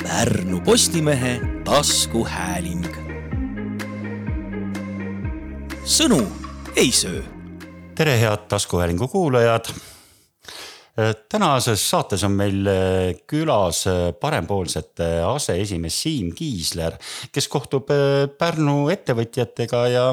Pärnu 0.00 0.60
Postimehe 0.64 1.40
taskuhääling. 1.64 2.86
sõnu 5.84 6.20
ei 6.76 6.92
söö. 6.92 7.20
tere, 7.94 8.20
head 8.20 8.46
taskuhäälingu 8.48 9.08
kuulajad. 9.08 9.68
tänases 11.28 11.90
saates 11.90 12.24
on 12.24 12.32
meil 12.32 12.68
külas 13.26 13.84
parempoolsete 14.20 15.20
aseesimees 15.26 16.02
Siim 16.02 16.32
Kiisler, 16.34 16.96
kes 17.32 17.48
kohtub 17.48 17.92
Pärnu 18.38 18.88
ettevõtjatega 18.88 19.84
ja 19.88 20.06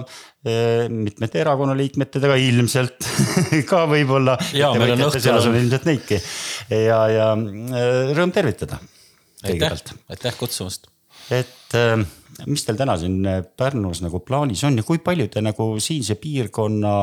mitmete 0.89 1.41
erakonnaliikmetega 1.41 2.35
ilmselt 2.35 3.07
ka 3.71 3.85
võib-olla. 3.87 4.37
ja 4.53 4.73
meil 4.75 4.97
on 4.97 5.07
õhtul. 5.07 5.55
ilmselt 5.55 5.85
neidki 5.85 6.21
ja, 6.69 7.01
ja 7.07 7.33
rõõm 8.13 8.35
tervitada 8.35 8.79
aitäh, 9.43 9.81
aitäh 10.09 10.37
kutsumast. 10.37 10.87
et 11.31 11.75
äh, 11.75 12.05
mis 12.45 12.65
teil 12.65 12.77
täna 12.79 12.97
siin 12.97 13.25
äh, 13.25 13.41
Pärnus 13.57 14.01
nagu 14.01 14.19
plaanis 14.25 14.63
on 14.67 14.77
ja 14.77 14.85
kui 14.87 15.01
palju 15.03 15.27
te 15.33 15.41
nagu 15.41 15.69
siinse 15.83 16.17
piirkonna 16.21 16.93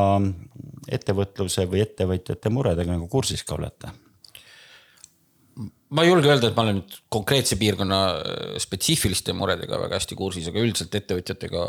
ettevõtluse 0.92 1.68
või 1.70 1.84
ettevõtjate 1.84 2.52
muredega 2.52 2.96
nagu 2.96 3.08
kursis 3.08 3.44
ka 3.44 3.58
olete? 3.58 3.92
ma 5.94 6.02
ei 6.02 6.10
julge 6.10 6.30
öelda, 6.30 6.50
et 6.50 6.56
ma 6.56 6.64
olen 6.66 6.80
nüüd 6.80 6.94
konkreetse 7.12 7.58
piirkonna 7.60 8.00
äh, 8.14 8.54
spetsiifiliste 8.62 9.34
muredega 9.36 9.78
väga 9.80 10.00
hästi 10.00 10.18
kursis, 10.18 10.48
aga 10.50 10.62
üldiselt 10.62 10.94
ettevõtjatega 10.98 11.66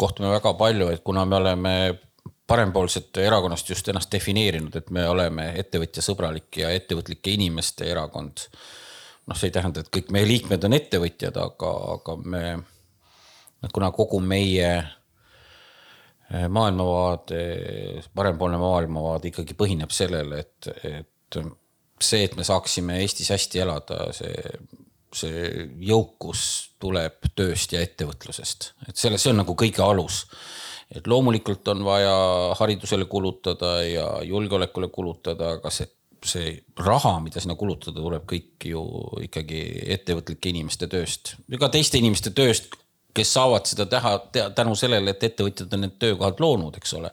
kohtume 0.00 0.32
väga 0.34 0.52
palju, 0.58 0.90
et 0.92 1.04
kuna 1.06 1.24
me 1.28 1.38
oleme 1.38 1.74
parempoolsete 2.46 3.24
erakonnast 3.24 3.70
just 3.70 3.88
ennast 3.88 4.12
defineerinud, 4.12 4.74
et 4.76 4.90
me 4.92 5.06
oleme 5.08 5.52
ettevõtjasõbralik 5.62 6.60
ja 6.60 6.72
ettevõtlike 6.76 7.32
inimeste 7.38 7.88
erakond 7.88 8.44
noh, 9.26 9.38
see 9.38 9.48
ei 9.50 9.54
tähenda, 9.54 9.82
et 9.82 9.90
kõik 9.92 10.12
meie 10.14 10.28
liikmed 10.28 10.66
on 10.68 10.76
ettevõtjad, 10.76 11.38
aga, 11.40 11.72
aga 11.96 12.16
me, 12.20 12.44
kuna 13.72 13.90
kogu 13.96 14.20
meie 14.24 14.70
eh, 14.76 16.46
maailmavaade, 16.48 17.42
parempoolne 18.14 18.60
maailmavaade 18.60 19.30
ikkagi 19.32 19.56
põhineb 19.58 19.94
sellele, 19.94 20.44
et, 20.44 20.72
et 20.84 21.40
see, 22.02 22.24
et 22.26 22.36
me 22.36 22.44
saaksime 22.46 23.00
Eestis 23.02 23.30
hästi 23.32 23.64
elada, 23.64 24.08
see, 24.16 24.52
see 25.14 25.66
jõukus 25.88 26.44
tuleb 26.82 27.32
tööst 27.38 27.72
ja 27.74 27.82
ettevõtlusest, 27.84 28.72
et 28.88 29.00
selle, 29.00 29.20
see 29.20 29.32
on 29.32 29.42
nagu 29.44 29.56
kõige 29.58 29.84
alus. 29.84 30.24
Et 30.94 31.06
loomulikult 31.08 31.66
on 31.72 31.80
vaja 31.82 32.14
haridusele 32.58 33.06
kulutada 33.10 33.78
ja 33.82 34.04
julgeolekule 34.22 34.90
kulutada, 34.92 35.54
aga 35.56 35.72
see 35.72 35.88
see 36.24 36.54
raha, 36.80 37.18
mida 37.24 37.42
sinna 37.42 37.56
kulutada, 37.58 38.00
tuleb 38.00 38.24
kõik 38.28 38.68
ju 38.70 38.84
ikkagi 39.26 39.60
ettevõtlike 39.96 40.52
inimeste 40.52 40.88
tööst 40.90 41.34
ja 41.52 41.60
ka 41.60 41.70
teiste 41.74 42.00
inimeste 42.00 42.32
tööst, 42.36 42.76
kes 43.14 43.34
saavad 43.36 43.68
seda 43.70 43.86
teha 43.90 44.16
tänu 44.56 44.74
sellele, 44.78 45.14
et 45.14 45.28
ettevõtjad 45.28 45.74
on 45.76 45.84
need 45.86 45.98
töökohad 46.02 46.40
loonud, 46.42 46.80
eks 46.80 46.96
ole 46.98 47.12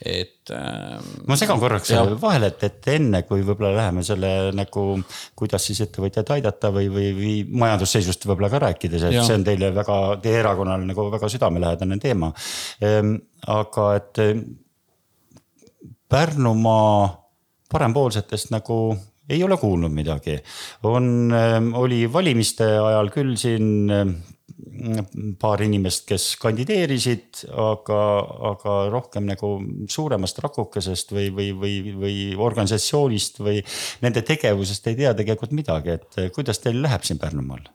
et 0.00 0.48
ähm,. 0.50 1.04
ma 1.28 1.36
segan 1.36 1.60
korraks 1.60 1.90
ja. 1.92 2.02
vahele, 2.20 2.48
et, 2.54 2.62
et 2.64 2.88
enne 2.94 3.20
kui 3.28 3.42
võib-olla 3.44 3.74
läheme 3.76 4.04
selle 4.06 4.30
nagu, 4.56 4.84
kuidas 5.36 5.66
siis 5.68 5.82
ettevõtjaid 5.84 6.32
aidata 6.38 6.70
või, 6.72 6.88
või, 6.92 7.10
või 7.18 7.34
majandusseisust 7.64 8.24
võib-olla 8.24 8.48
ka 8.52 8.62
rääkides, 8.64 9.04
et 9.04 9.18
ja. 9.18 9.26
see 9.26 9.36
on 9.36 9.44
teile 9.44 9.72
väga, 9.76 9.98
teie 10.24 10.40
erakonnal 10.40 10.86
nagu 10.88 11.06
väga 11.12 11.30
südamelähedane 11.36 12.00
teema 12.00 12.32
ehm,. 12.80 13.14
aga 13.60 13.92
et 14.00 14.24
Pärnumaa 16.10 17.29
parempoolsetest 17.70 18.52
nagu 18.54 18.80
ei 19.30 19.42
ole 19.46 19.56
kuulnud 19.60 19.92
midagi. 19.94 20.38
on, 20.82 21.32
ähm, 21.32 21.72
oli 21.74 22.12
valimiste 22.12 22.64
ajal 22.64 23.10
küll 23.14 23.36
siin 23.38 23.90
ähm, 23.90 24.14
paar 25.40 25.62
inimest, 25.62 26.06
kes 26.08 26.36
kandideerisid, 26.40 27.44
aga, 27.52 28.00
aga 28.52 28.76
rohkem 28.92 29.28
nagu 29.28 29.52
suuremast 29.88 30.38
rakukesest 30.42 31.12
või, 31.14 31.28
või, 31.36 31.50
või, 31.62 31.74
või 31.96 32.16
organisatsioonist 32.36 33.42
või 33.44 33.60
nende 34.02 34.22
tegevusest 34.26 34.90
ei 34.90 34.98
tea 35.02 35.14
tegelikult 35.14 35.54
midagi, 35.56 35.98
et 35.98 36.24
kuidas 36.34 36.62
teil 36.64 36.82
läheb 36.82 37.06
siin 37.06 37.20
Pärnumaal? 37.20 37.68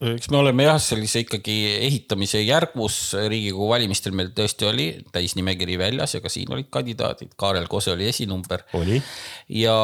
Eks 0.00 0.30
me 0.32 0.40
oleme 0.40 0.64
jah, 0.64 0.78
sellise 0.80 1.24
ikkagi 1.24 1.56
ehitamise 1.86 2.40
järgus. 2.42 2.98
Riigikogu 3.28 3.68
valimistel 3.72 4.14
meil 4.16 4.32
tõesti 4.36 4.68
oli 4.68 4.86
täisnimekiri 5.12 5.76
väljas 5.80 6.16
ja 6.16 6.22
ka 6.24 6.32
siin 6.32 6.52
olid 6.54 6.70
kandidaadid, 6.72 7.34
Kaarel 7.40 7.68
Kose 7.70 7.92
oli 7.92 8.08
esinumber. 8.08 8.64
ja 9.48 9.76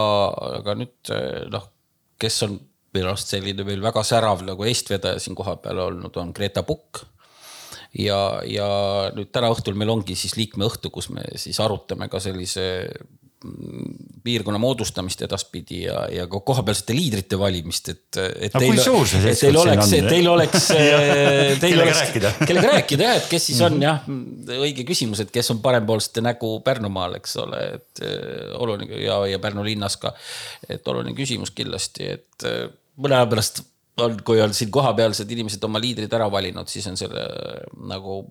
aga 0.61 0.77
nüüd 0.81 1.13
noh, 1.53 1.69
kes 2.21 2.43
on 2.49 2.57
minu 2.97 3.11
arust 3.13 3.35
selline 3.35 3.67
meil 3.67 3.83
väga 3.85 4.05
särav 4.07 4.45
nagu 4.47 4.65
eestvedaja 4.67 5.21
siin 5.23 5.37
kohapeal 5.37 5.83
olnud, 5.89 6.17
on 6.21 6.33
Greta 6.37 6.65
Pukk. 6.67 7.05
Ja, 7.97 8.43
ja 8.45 8.67
nüüd 9.17 9.31
täna 9.33 9.49
õhtul 9.53 9.77
meil 9.79 9.93
ongi 9.93 10.17
siis 10.19 10.35
liikmeõhtu, 10.37 10.91
kus 10.93 11.09
me 11.15 11.23
siis 11.41 11.57
arutame 11.65 12.11
ka 12.13 12.21
sellise 12.21 12.67
piirkonna 14.25 14.59
moodustamist 14.59 15.21
edaspidi 15.27 15.83
ja, 15.83 16.07
ja 16.13 16.25
ka 16.31 16.41
kohapealsete 16.41 16.95
liidrite 16.97 17.39
valimist, 17.39 17.91
et, 17.93 18.19
et. 18.19 18.55
teil, 18.55 18.73
kui 18.73 18.81
suur 18.81 19.05
see 19.09 19.35
seltskond 19.37 19.83
siin 19.85 20.07
on? 20.07 20.09
et 20.09 20.15
teil 20.15 20.31
oleks 20.33 20.69
kellega 21.63 21.93
rääkida. 21.93 22.33
kellega 22.49 22.73
rääkida 22.73 23.09
jah, 23.11 23.21
et 23.21 23.29
kes 23.31 23.49
siis 23.51 23.61
on 23.67 23.77
mhm. 23.77 23.85
jah, 23.85 24.59
õige 24.65 24.87
küsimus, 24.89 25.21
et 25.23 25.33
kes 25.35 25.53
on 25.53 25.61
parempoolsete 25.65 26.25
nägu 26.25 26.57
Pärnumaal, 26.67 27.19
eks 27.21 27.37
ole, 27.45 27.63
et 27.77 28.05
äh, 28.07 28.57
oluline 28.57 29.03
ja, 29.05 29.21
ja 29.31 29.41
Pärnu 29.43 29.65
linnas 29.67 29.99
ka. 30.01 30.15
et 30.69 30.89
oluline 30.89 31.15
küsimus 31.19 31.53
kindlasti, 31.57 32.09
et 32.17 32.49
äh, 32.49 32.65
mõne 32.97 33.21
aja 33.21 33.29
pärast 33.31 33.63
on, 34.01 34.17
kui 34.25 34.41
on 34.41 34.55
siin 34.57 34.73
kohapealsed 34.73 35.31
inimesed 35.37 35.63
oma 35.69 35.81
liidrid 35.83 36.13
ära 36.17 36.31
valinud, 36.33 36.73
siis 36.73 36.89
on 36.89 36.97
selle 37.01 37.29
nagu 37.89 38.23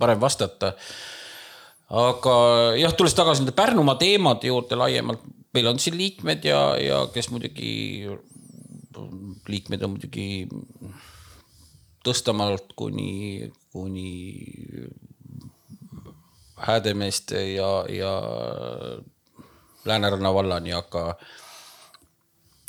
parem 0.00 0.20
vastata 0.20 0.72
aga 1.90 2.36
jah, 2.80 2.94
tulles 2.96 3.14
tagasi 3.14 3.44
nende 3.44 3.54
Pärnumaa 3.56 3.98
teemade 4.00 4.50
juurde 4.50 4.78
laiemalt, 4.78 5.22
meil 5.54 5.70
on 5.70 5.78
siin 5.78 5.96
liikmed 5.98 6.44
ja, 6.44 6.60
ja 6.80 7.00
kes 7.14 7.30
muidugi, 7.30 8.08
liikmed 9.48 9.86
on 9.86 9.96
muidugi 9.96 10.28
Tõstamaalt 12.06 12.70
kuni, 12.78 13.50
kuni 13.74 14.10
Häädemeeste 16.56 17.40
ja, 17.56 17.70
ja 17.90 18.12
Lääneranna 19.84 20.30
vallani, 20.34 20.72
aga, 20.74 21.02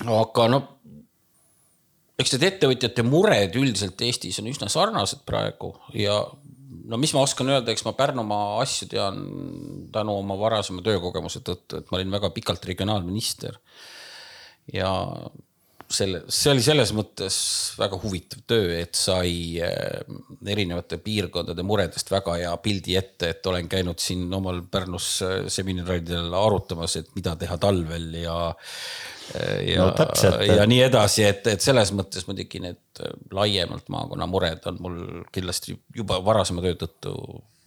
aga 0.05 0.47
noh, 0.49 0.65
eks 2.17 2.33
need 2.33 2.47
ettevõtjate 2.49 3.05
mured 3.05 3.55
üldiselt 3.57 4.01
Eestis 4.05 4.41
on 4.41 4.49
üsna 4.49 4.69
sarnased 4.73 5.21
praegu 5.25 5.71
ja 5.93 6.17
no 6.85 6.99
mis 7.01 7.13
ma 7.15 7.23
oskan 7.25 7.49
öelda, 7.51 7.73
eks 7.73 7.85
ma 7.87 7.95
Pärnumaa 7.97 8.61
asju 8.61 8.89
tean 8.91 9.19
tänu 9.93 10.17
oma 10.21 10.37
varasema 10.39 10.83
töökogemuse 10.85 11.41
tõttu, 11.45 11.81
et 11.81 11.91
ma 11.91 11.99
olin 11.99 12.13
väga 12.13 12.31
pikalt 12.35 12.65
regionaalminister. 12.69 13.59
ja 14.73 14.91
selle, 15.89 16.21
see 16.31 16.51
oli 16.51 16.63
selles 16.63 16.91
mõttes 16.95 17.37
väga 17.79 17.99
huvitav 18.01 18.43
töö, 18.49 18.71
et 18.81 18.97
sai 18.97 19.59
eh, 19.63 20.01
erinevate 20.47 20.99
piirkondade 21.03 21.63
muredest 21.67 22.11
väga 22.11 22.37
hea 22.41 22.53
pildi 22.63 22.97
ette, 22.99 23.31
et 23.33 23.51
olen 23.51 23.69
käinud 23.71 24.01
siin 24.03 24.25
omal 24.33 24.63
Pärnus 24.71 25.09
eh, 25.25 25.37
seminaridel 25.51 26.33
arutamas, 26.35 26.97
et 26.99 27.13
mida 27.17 27.37
teha 27.39 27.59
talvel 27.61 28.09
ja 28.23 28.39
ja 29.67 29.83
no,, 29.83 30.05
ja 30.47 30.63
nii 30.71 30.85
edasi, 30.85 31.25
et, 31.27 31.47
et 31.51 31.63
selles 31.63 31.89
mõttes 31.91 32.23
muidugi 32.29 32.61
need 32.63 33.01
laiemalt 33.35 33.89
maakonna 33.91 34.27
mured 34.31 34.63
on 34.71 34.77
mul 34.79 35.01
kindlasti 35.35 35.75
juba 35.95 36.21
varasema 36.23 36.63
töö 36.63 36.77
tõttu 36.79 37.11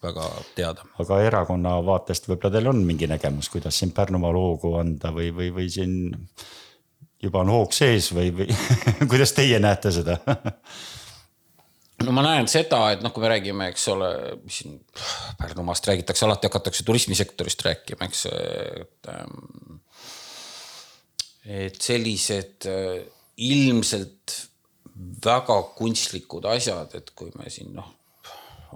väga 0.02 0.28
teada. 0.56 0.86
aga 1.02 1.18
erakonna 1.26 1.74
vaatest 1.84 2.30
võib-olla 2.30 2.54
teil 2.54 2.70
on 2.72 2.80
mingi 2.88 3.08
nägemus, 3.10 3.50
kuidas 3.52 3.76
siin 3.80 3.92
Pärnumaal 3.96 4.38
hoogu 4.38 4.74
anda 4.80 5.12
või, 5.12 5.28
või, 5.36 5.50
või 5.58 5.68
siin 5.72 5.98
juba 7.22 7.42
on 7.44 7.52
hoog 7.52 7.74
sees 7.76 8.10
või, 8.16 8.30
või 8.34 8.48
kuidas 9.10 9.34
teie 9.36 9.60
näete 9.62 9.92
seda? 9.94 10.18
No 12.00 12.14
ma 12.16 12.24
näen 12.24 12.48
seda, 12.48 12.78
et 12.94 13.02
noh, 13.04 13.12
kui 13.12 13.20
me 13.20 13.28
räägime, 13.34 13.66
eks 13.68 13.88
ole, 13.92 14.08
siin 14.48 14.78
Pärnumaast 15.36 15.84
räägitakse, 15.90 16.24
alati 16.24 16.48
hakatakse 16.48 16.84
turismisektorist 16.88 17.64
rääkima, 17.66 18.08
eks, 18.08 18.22
et 18.80 19.10
ähm, 19.12 19.80
sellised 21.76 22.68
äh, 22.70 23.02
ilmselt 23.36 24.36
väga 25.24 25.58
kunstlikud 25.76 26.48
asjad, 26.48 26.94
et 26.96 27.12
kui 27.16 27.32
me 27.36 27.52
siin 27.52 27.74
noh, 27.76 27.92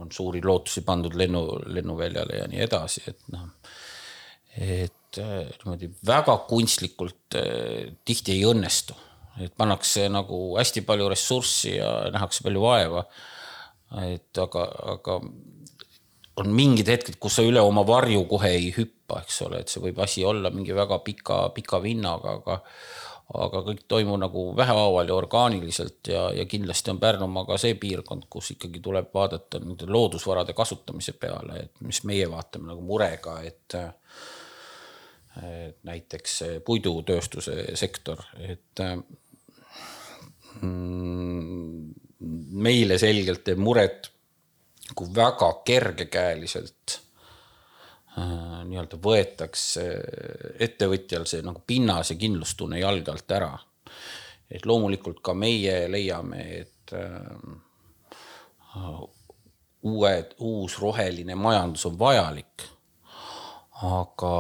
on 0.00 0.12
suuri 0.12 0.42
lootusi 0.44 0.82
pandud 0.84 1.16
lennu, 1.16 1.46
lennuväljale 1.72 2.42
ja 2.42 2.50
nii 2.50 2.60
edasi, 2.66 3.06
et 3.08 3.24
noh, 3.32 3.48
et 4.60 5.03
niimoodi 5.22 5.90
väga 6.06 6.36
kunstlikult 6.48 7.38
äh, 7.38 7.94
tihti 8.04 8.36
ei 8.36 8.44
õnnestu, 8.48 8.96
et 9.44 9.54
pannakse 9.56 10.08
nagu 10.12 10.56
hästi 10.58 10.84
palju 10.86 11.08
ressurssi 11.12 11.76
ja 11.76 11.94
nähakse 12.14 12.46
palju 12.46 12.62
vaeva. 12.64 13.04
et 14.02 14.38
aga, 14.42 14.64
aga 14.94 15.20
on 16.42 16.50
mingid 16.50 16.88
hetked, 16.90 17.18
kus 17.22 17.38
sa 17.38 17.44
üle 17.46 17.62
oma 17.62 17.84
varju 17.86 18.24
kohe 18.30 18.50
ei 18.56 18.72
hüppa, 18.74 19.20
eks 19.22 19.42
ole, 19.46 19.62
et 19.62 19.70
see 19.70 19.82
võib 19.84 20.00
asi 20.02 20.24
olla 20.26 20.50
mingi 20.50 20.74
väga 20.74 20.98
pika, 21.06 21.48
pika 21.54 21.82
vinnaga, 21.82 22.38
aga 22.40 22.60
aga 23.24 23.62
kõik 23.64 23.86
toimub 23.88 24.18
nagu 24.20 24.42
vähehaaval 24.56 25.08
ja 25.08 25.14
orgaaniliselt 25.16 26.10
ja, 26.12 26.26
ja 26.36 26.44
kindlasti 26.46 26.92
on 26.92 26.98
Pärnumaa 27.00 27.46
ka 27.48 27.56
see 27.58 27.74
piirkond, 27.80 28.26
kus 28.30 28.50
ikkagi 28.52 28.82
tuleb 28.84 29.08
vaadata 29.14 29.62
nende 29.62 29.88
loodusvarade 29.88 30.52
kasutamise 30.56 31.16
peale, 31.16 31.62
et 31.64 31.80
mis 31.86 32.02
meie 32.04 32.28
vaatame 32.30 32.68
nagu 32.72 32.84
murega, 32.84 33.38
et 33.48 33.78
et 33.78 33.78
näiteks 35.82 36.42
puidutööstuse 36.64 37.74
sektor, 37.74 38.20
et 38.38 38.82
mm, 40.62 41.94
meile 42.64 42.98
selgelt 42.98 43.44
teeb 43.46 43.58
muret, 43.62 44.10
kui 44.94 45.08
väga 45.14 45.50
kergekäeliselt 45.66 46.98
äh, 48.18 48.62
nii-öelda 48.68 48.98
võetakse 49.02 49.86
ettevõtjal 50.66 51.26
see 51.28 51.42
nagu 51.44 51.62
pinnas 51.66 52.12
ja 52.12 52.18
kindlustunne 52.20 52.78
jalge 52.82 53.10
alt 53.14 53.36
ära. 53.38 53.52
et 54.50 54.66
loomulikult 54.66 55.22
ka 55.24 55.34
meie 55.34 55.88
leiame, 55.90 56.42
et 56.60 56.92
äh, 56.94 57.26
uued, 59.82 60.34
uus 60.38 60.78
roheline 60.80 61.34
majandus 61.34 61.86
on 61.86 61.98
vajalik 61.98 62.68
aga, 63.82 64.32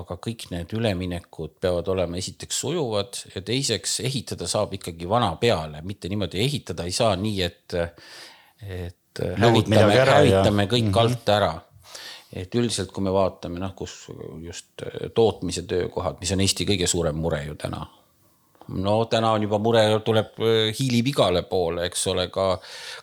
aga 0.00 0.16
kõik 0.18 0.48
need 0.50 0.72
üleminekud 0.74 1.54
peavad 1.62 1.88
olema 1.92 2.18
esiteks 2.18 2.62
sujuvad 2.64 3.20
ja 3.34 3.42
teiseks 3.46 4.00
ehitada 4.08 4.48
saab 4.50 4.74
ikkagi 4.78 5.08
vana 5.08 5.30
peale, 5.40 5.84
mitte 5.86 6.10
niimoodi 6.10 6.42
ehitada 6.42 6.86
ei 6.88 6.96
saa 6.96 7.14
nii, 7.16 7.42
et, 7.46 7.76
et 8.66 9.22
hävitame, 9.38 9.94
hävitame 9.94 10.66
kõik 10.66 10.88
mm 10.88 10.92
-hmm. 10.92 11.00
alt 11.00 11.28
ära. 11.28 11.52
et 12.32 12.54
üldiselt, 12.54 12.92
kui 12.92 13.04
me 13.04 13.12
vaatame 13.12 13.60
noh, 13.60 13.74
kus 13.76 14.08
just 14.40 14.82
tootmise 15.14 15.62
töökohad, 15.62 16.16
mis 16.20 16.32
on 16.32 16.40
Eesti 16.40 16.64
kõige 16.64 16.86
suurem 16.86 17.16
mure 17.16 17.44
ju 17.44 17.54
täna 17.54 17.86
no 18.74 19.04
täna 19.10 19.32
on 19.36 19.46
juba 19.46 19.58
mure, 19.62 19.82
tuleb, 20.04 20.38
äh, 20.40 20.70
hiilib 20.78 21.12
igale 21.12 21.42
poole, 21.48 21.86
eks 21.90 22.06
ole, 22.12 22.28
ka, 22.32 22.46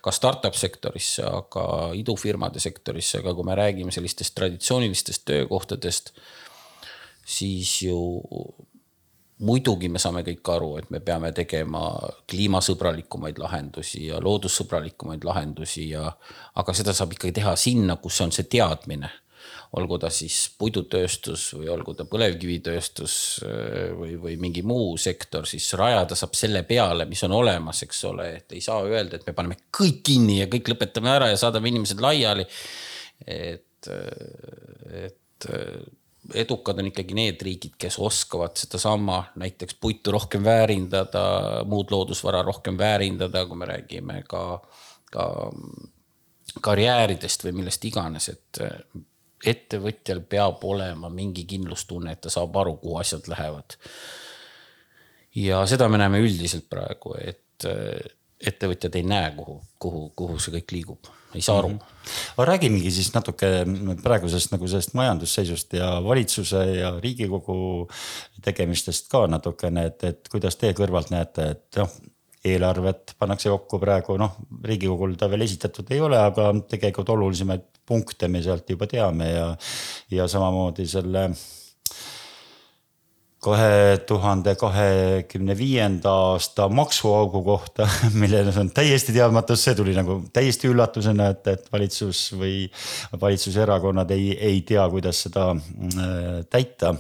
ka 0.04 0.14
startup 0.16 0.58
sektorisse, 0.58 1.26
aga 1.28 1.66
idufirmade 1.98 2.62
sektorisse, 2.64 3.22
aga 3.22 3.36
kui 3.38 3.48
me 3.48 3.58
räägime 3.60 3.94
sellistest 3.96 4.36
traditsioonilistest 4.40 5.26
töökohtadest, 5.30 6.14
siis 7.30 7.82
ju 7.86 8.00
muidugi 9.46 9.88
me 9.90 10.02
saame 10.02 10.24
kõik 10.28 10.52
aru, 10.52 10.74
et 10.82 10.90
me 10.92 11.00
peame 11.04 11.32
tegema 11.36 11.86
kliimasõbralikumaid 12.30 13.40
lahendusi 13.40 14.08
ja 14.10 14.20
loodussõbralikumaid 14.24 15.24
lahendusi 15.24 15.90
ja, 15.94 16.10
aga 16.60 16.76
seda 16.76 16.96
saab 16.96 17.16
ikkagi 17.16 17.38
teha 17.40 17.56
sinna, 17.60 17.96
kus 18.02 18.20
on 18.26 18.36
see 18.36 18.50
teadmine 18.52 19.12
olgu 19.78 20.00
ta 20.02 20.10
siis 20.14 20.36
puidutööstus 20.58 21.44
või 21.54 21.70
olgu 21.70 21.94
ta 21.98 22.06
põlevkivitööstus 22.10 23.16
äh, 23.46 23.92
või, 23.98 24.16
või 24.22 24.36
mingi 24.42 24.64
muu 24.66 24.96
sektor, 24.98 25.46
siis 25.50 25.68
rajada 25.78 26.18
saab 26.18 26.34
selle 26.38 26.64
peale, 26.68 27.06
mis 27.10 27.22
on 27.28 27.36
olemas, 27.38 27.84
eks 27.86 28.02
ole, 28.10 28.30
et 28.40 28.58
ei 28.58 28.64
saa 28.66 28.82
öelda, 28.88 29.20
et 29.20 29.28
me 29.30 29.36
paneme 29.38 29.60
kõik 29.76 30.02
kinni 30.10 30.40
ja 30.42 30.50
kõik 30.50 30.72
lõpetame 30.74 31.14
ära 31.14 31.30
ja 31.30 31.38
saadame 31.38 31.70
inimesed 31.70 32.02
laiali. 32.02 32.48
et, 33.28 33.92
äh, 33.94 35.06
et 35.06 35.50
äh, 35.54 35.78
edukad 36.34 36.80
on 36.82 36.90
ikkagi 36.90 37.16
need 37.18 37.42
riigid, 37.46 37.76
kes 37.80 38.00
oskavad 38.02 38.58
sedasama 38.58 39.22
näiteks 39.40 39.78
puitu 39.82 40.12
rohkem 40.12 40.44
väärindada, 40.44 41.22
muud 41.70 41.94
loodusvara 41.94 42.42
rohkem 42.48 42.78
väärindada, 42.78 43.46
kui 43.46 43.58
me 43.58 43.70
räägime 43.70 44.24
ka, 44.28 44.44
ka 45.14 45.30
karjääridest 46.66 47.46
või 47.46 47.56
millest 47.62 47.86
iganes, 47.86 48.30
et 48.34 48.62
ettevõtjal 49.46 50.22
peab 50.30 50.64
olema 50.68 51.10
mingi 51.14 51.46
kindlustunne, 51.50 52.14
et 52.14 52.22
ta 52.26 52.32
saab 52.34 52.56
aru, 52.60 52.76
kuhu 52.82 52.98
asjad 53.00 53.28
lähevad. 53.32 53.78
ja 55.36 55.62
seda 55.70 55.88
me 55.88 55.98
näeme 56.02 56.20
üldiselt 56.20 56.66
praegu, 56.70 57.16
et 57.22 57.68
äh, 57.70 58.02
ettevõtjad 58.40 58.96
ei 58.96 59.04
näe, 59.04 59.32
kuhu, 59.38 59.60
kuhu, 59.80 60.04
kuhu 60.16 60.38
see 60.40 60.54
kõik 60.58 60.74
liigub, 60.76 61.10
ei 61.36 61.42
saa 61.46 61.60
aru 61.60 61.70
mm. 61.70 61.78
-hmm. 61.78 62.14
aga 62.38 62.46
räägimegi 62.52 62.92
siis 62.92 63.14
natuke 63.14 63.50
praegusest 64.04 64.52
nagu 64.52 64.68
sellest 64.68 64.94
majandusseisust 64.94 65.74
ja 65.74 65.90
valitsuse 66.04 66.64
ja 66.80 66.94
riigikogu 67.00 67.90
tegemistest 68.42 69.12
ka 69.12 69.28
natukene, 69.28 69.86
et, 69.86 70.04
et 70.04 70.32
kuidas 70.32 70.56
teie 70.56 70.74
kõrvalt 70.74 71.12
näete, 71.12 71.52
et 71.52 71.82
noh 71.84 72.00
eelarvet 72.46 73.16
pannakse 73.20 73.52
kokku 73.52 73.80
praegu, 73.82 74.16
noh, 74.20 74.38
riigikogul 74.64 75.16
ta 75.20 75.28
veel 75.32 75.44
esitatud 75.48 75.90
ei 75.92 76.02
ole, 76.04 76.20
aga 76.20 76.52
tegelikult 76.72 77.10
olulisemaid 77.16 77.66
punkte 77.90 78.30
me 78.32 78.44
sealt 78.46 78.70
juba 78.70 78.88
teame 78.88 79.32
ja, 79.32 79.48
ja 80.14 80.28
samamoodi 80.32 80.86
selle 80.88 81.30
kahe 83.40 83.98
tuhande 84.08 84.54
kahekümne 84.60 85.56
viienda 85.58 86.12
aasta 86.12 86.68
maksuaugu 86.70 87.44
kohta, 87.44 87.88
milles 88.22 88.58
on 88.60 88.72
täiesti 88.76 89.16
teadmatus, 89.16 89.64
see 89.64 89.78
tuli 89.80 89.96
nagu 89.96 90.20
täiesti 90.36 90.68
üllatusena, 90.72 91.30
et, 91.34 91.48
et 91.48 91.70
valitsus 91.72 92.26
või 92.40 92.66
valitsuserakonnad 93.22 94.12
ei, 94.16 94.34
ei 94.36 94.60
tea, 94.68 94.84
kuidas 94.92 95.24
seda 95.28 95.54
äh, 95.56 96.42
täita. 96.52 96.98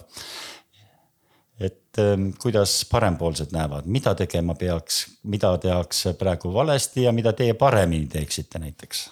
Et 1.90 2.00
äh, 2.04 2.16
kuidas 2.42 2.86
parempoolsed 2.92 3.54
näevad, 3.56 3.86
mida 3.86 4.16
tegema 4.16 4.56
peaks, 4.56 5.06
mida 5.24 5.58
tehakse 5.58 6.14
praegu 6.14 6.54
valesti 6.54 7.04
ja 7.04 7.12
mida 7.12 7.34
teie 7.34 7.54
paremini 7.54 8.08
teeksite 8.08 8.60
näiteks? 8.60 9.10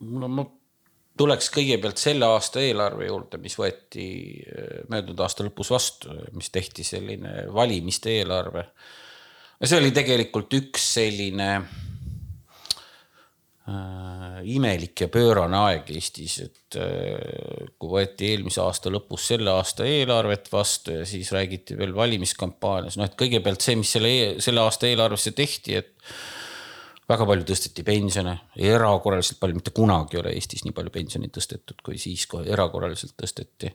no 0.00 0.28
ma 0.28 0.44
tuleks 1.16 1.48
kõigepealt 1.54 2.00
selle 2.00 2.26
aasta 2.28 2.60
eelarve 2.60 3.06
juurde, 3.06 3.38
mis 3.40 3.56
võeti 3.58 4.06
äh, 4.42 4.84
möödunud 4.90 5.20
aasta 5.24 5.46
lõpus 5.46 5.70
vastu, 5.70 6.12
mis 6.36 6.50
tehti 6.50 6.84
selline 6.84 7.46
valimiste 7.54 8.18
eelarve. 8.18 8.66
see 9.64 9.78
oli 9.78 9.90
tegelikult 9.90 10.52
üks 10.58 10.92
selline 10.98 11.50
äh, 13.68 14.38
imelik 14.56 15.00
ja 15.04 15.08
pöörane 15.12 15.58
aeg 15.58 15.90
Eestis, 15.94 16.38
et 16.44 16.78
äh, 16.80 17.66
kui 17.78 17.90
võeti 17.96 18.30
eelmise 18.30 18.62
aasta 18.64 18.92
lõpus 18.92 19.28
selle 19.32 19.52
aasta 19.54 19.86
eelarvet 19.88 20.48
vastu 20.52 20.98
ja 21.00 21.04
siis 21.08 21.32
räägiti 21.34 21.78
veel 21.78 21.94
valimiskampaanias, 21.96 22.98
noh 23.00 23.08
et 23.08 23.18
kõigepealt 23.18 23.64
see, 23.64 23.76
mis 23.80 23.92
selle, 23.96 24.14
selle 24.44 24.62
aasta 24.64 24.90
eelarvesse 24.90 25.34
tehti, 25.36 25.78
et 25.82 25.94
väga 27.06 27.26
palju 27.28 27.46
tõsteti 27.46 27.84
pensione, 27.86 28.34
erakorraliselt 28.58 29.38
palju, 29.42 29.60
mitte 29.60 29.74
kunagi 29.74 30.18
ei 30.18 30.22
ole 30.24 30.34
Eestis 30.38 30.66
nii 30.66 30.74
palju 30.76 30.92
pensioni 30.94 31.30
tõstetud, 31.32 31.78
kui 31.86 31.98
siis, 32.02 32.26
kui 32.30 32.46
erakorraliselt 32.50 33.14
tõsteti. 33.18 33.72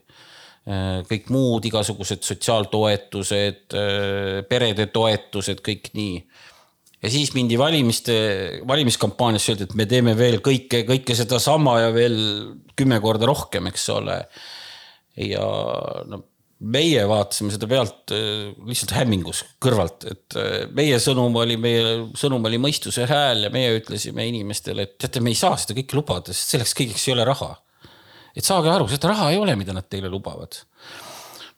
kõik 1.08 1.30
muud 1.34 1.64
igasugused 1.66 2.22
sotsiaaltoetused, 2.22 3.74
perede 4.48 4.86
toetused, 4.94 5.58
kõik 5.64 5.88
nii. 5.96 6.20
Ja 7.02 7.10
siis 7.10 7.32
mindi 7.34 7.58
valimiste, 7.58 8.16
valimiskampaaniasse 8.68 9.52
öeldi, 9.52 9.68
et 9.68 9.78
me 9.78 9.86
teeme 9.90 10.14
veel 10.18 10.38
kõike, 10.44 10.84
kõike 10.88 11.16
sedasama 11.18 11.78
ja 11.82 11.94
veel 11.94 12.18
kümme 12.78 13.00
korda 13.02 13.28
rohkem, 13.30 13.66
eks 13.72 13.88
ole. 13.96 14.18
ja 15.18 15.46
no 16.08 16.22
meie 16.62 17.02
vaatasime 17.10 17.50
seda 17.52 17.66
pealt 17.66 18.12
äh, 18.14 18.52
lihtsalt 18.68 18.94
hämmingus 18.94 19.42
kõrvalt, 19.62 20.06
et 20.12 20.36
äh, 20.38 20.52
meie 20.74 21.00
sõnum 21.02 21.34
oli, 21.42 21.56
meie 21.60 21.96
sõnum 22.18 22.46
oli 22.48 22.60
mõistuse 22.62 23.08
hääl 23.10 23.48
ja 23.48 23.50
meie 23.54 23.74
ütlesime 23.80 24.28
inimestele, 24.30 24.86
et 24.86 24.94
teate, 25.02 25.20
me 25.20 25.32
ei 25.34 25.38
saa 25.38 25.58
seda 25.58 25.74
kõike 25.80 25.98
lubada, 25.98 26.34
sest 26.34 26.54
selleks 26.54 26.76
kõigeks 26.78 27.08
ei 27.08 27.16
ole 27.16 27.26
raha. 27.26 27.56
et 28.36 28.46
saage 28.46 28.70
aru, 28.70 28.86
seda 28.88 29.10
raha 29.10 29.32
ei 29.32 29.40
ole, 29.42 29.56
mida 29.58 29.74
nad 29.74 29.90
teile 29.90 30.08
lubavad. 30.12 30.60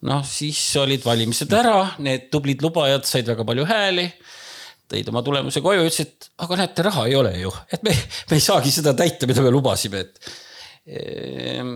noh, 0.09 0.25
siis 0.25 0.63
olid 0.81 1.05
valimised 1.05 1.53
ära, 1.53 1.99
need 1.99 2.31
tublid 2.33 2.65
lubajad 2.65 3.05
said 3.05 3.29
väga 3.29 3.45
palju 3.45 3.69
hääli 3.69 4.09
tõid 4.95 5.11
oma 5.11 5.23
tulemuse 5.27 5.63
koju, 5.65 5.85
ütlesid, 5.85 6.31
aga 6.45 6.61
näete, 6.63 6.87
raha 6.87 7.07
ei 7.11 7.19
ole 7.19 7.35
ju, 7.43 7.53
et 7.75 7.83
me, 7.87 7.95
me 8.31 8.39
ei 8.39 8.45
saagi 8.45 8.73
seda 8.75 8.95
täita, 8.99 9.29
mida 9.31 9.45
me 9.45 9.53
lubasime, 9.55 10.05
et. 10.07 10.35
Ehm, 10.85 11.75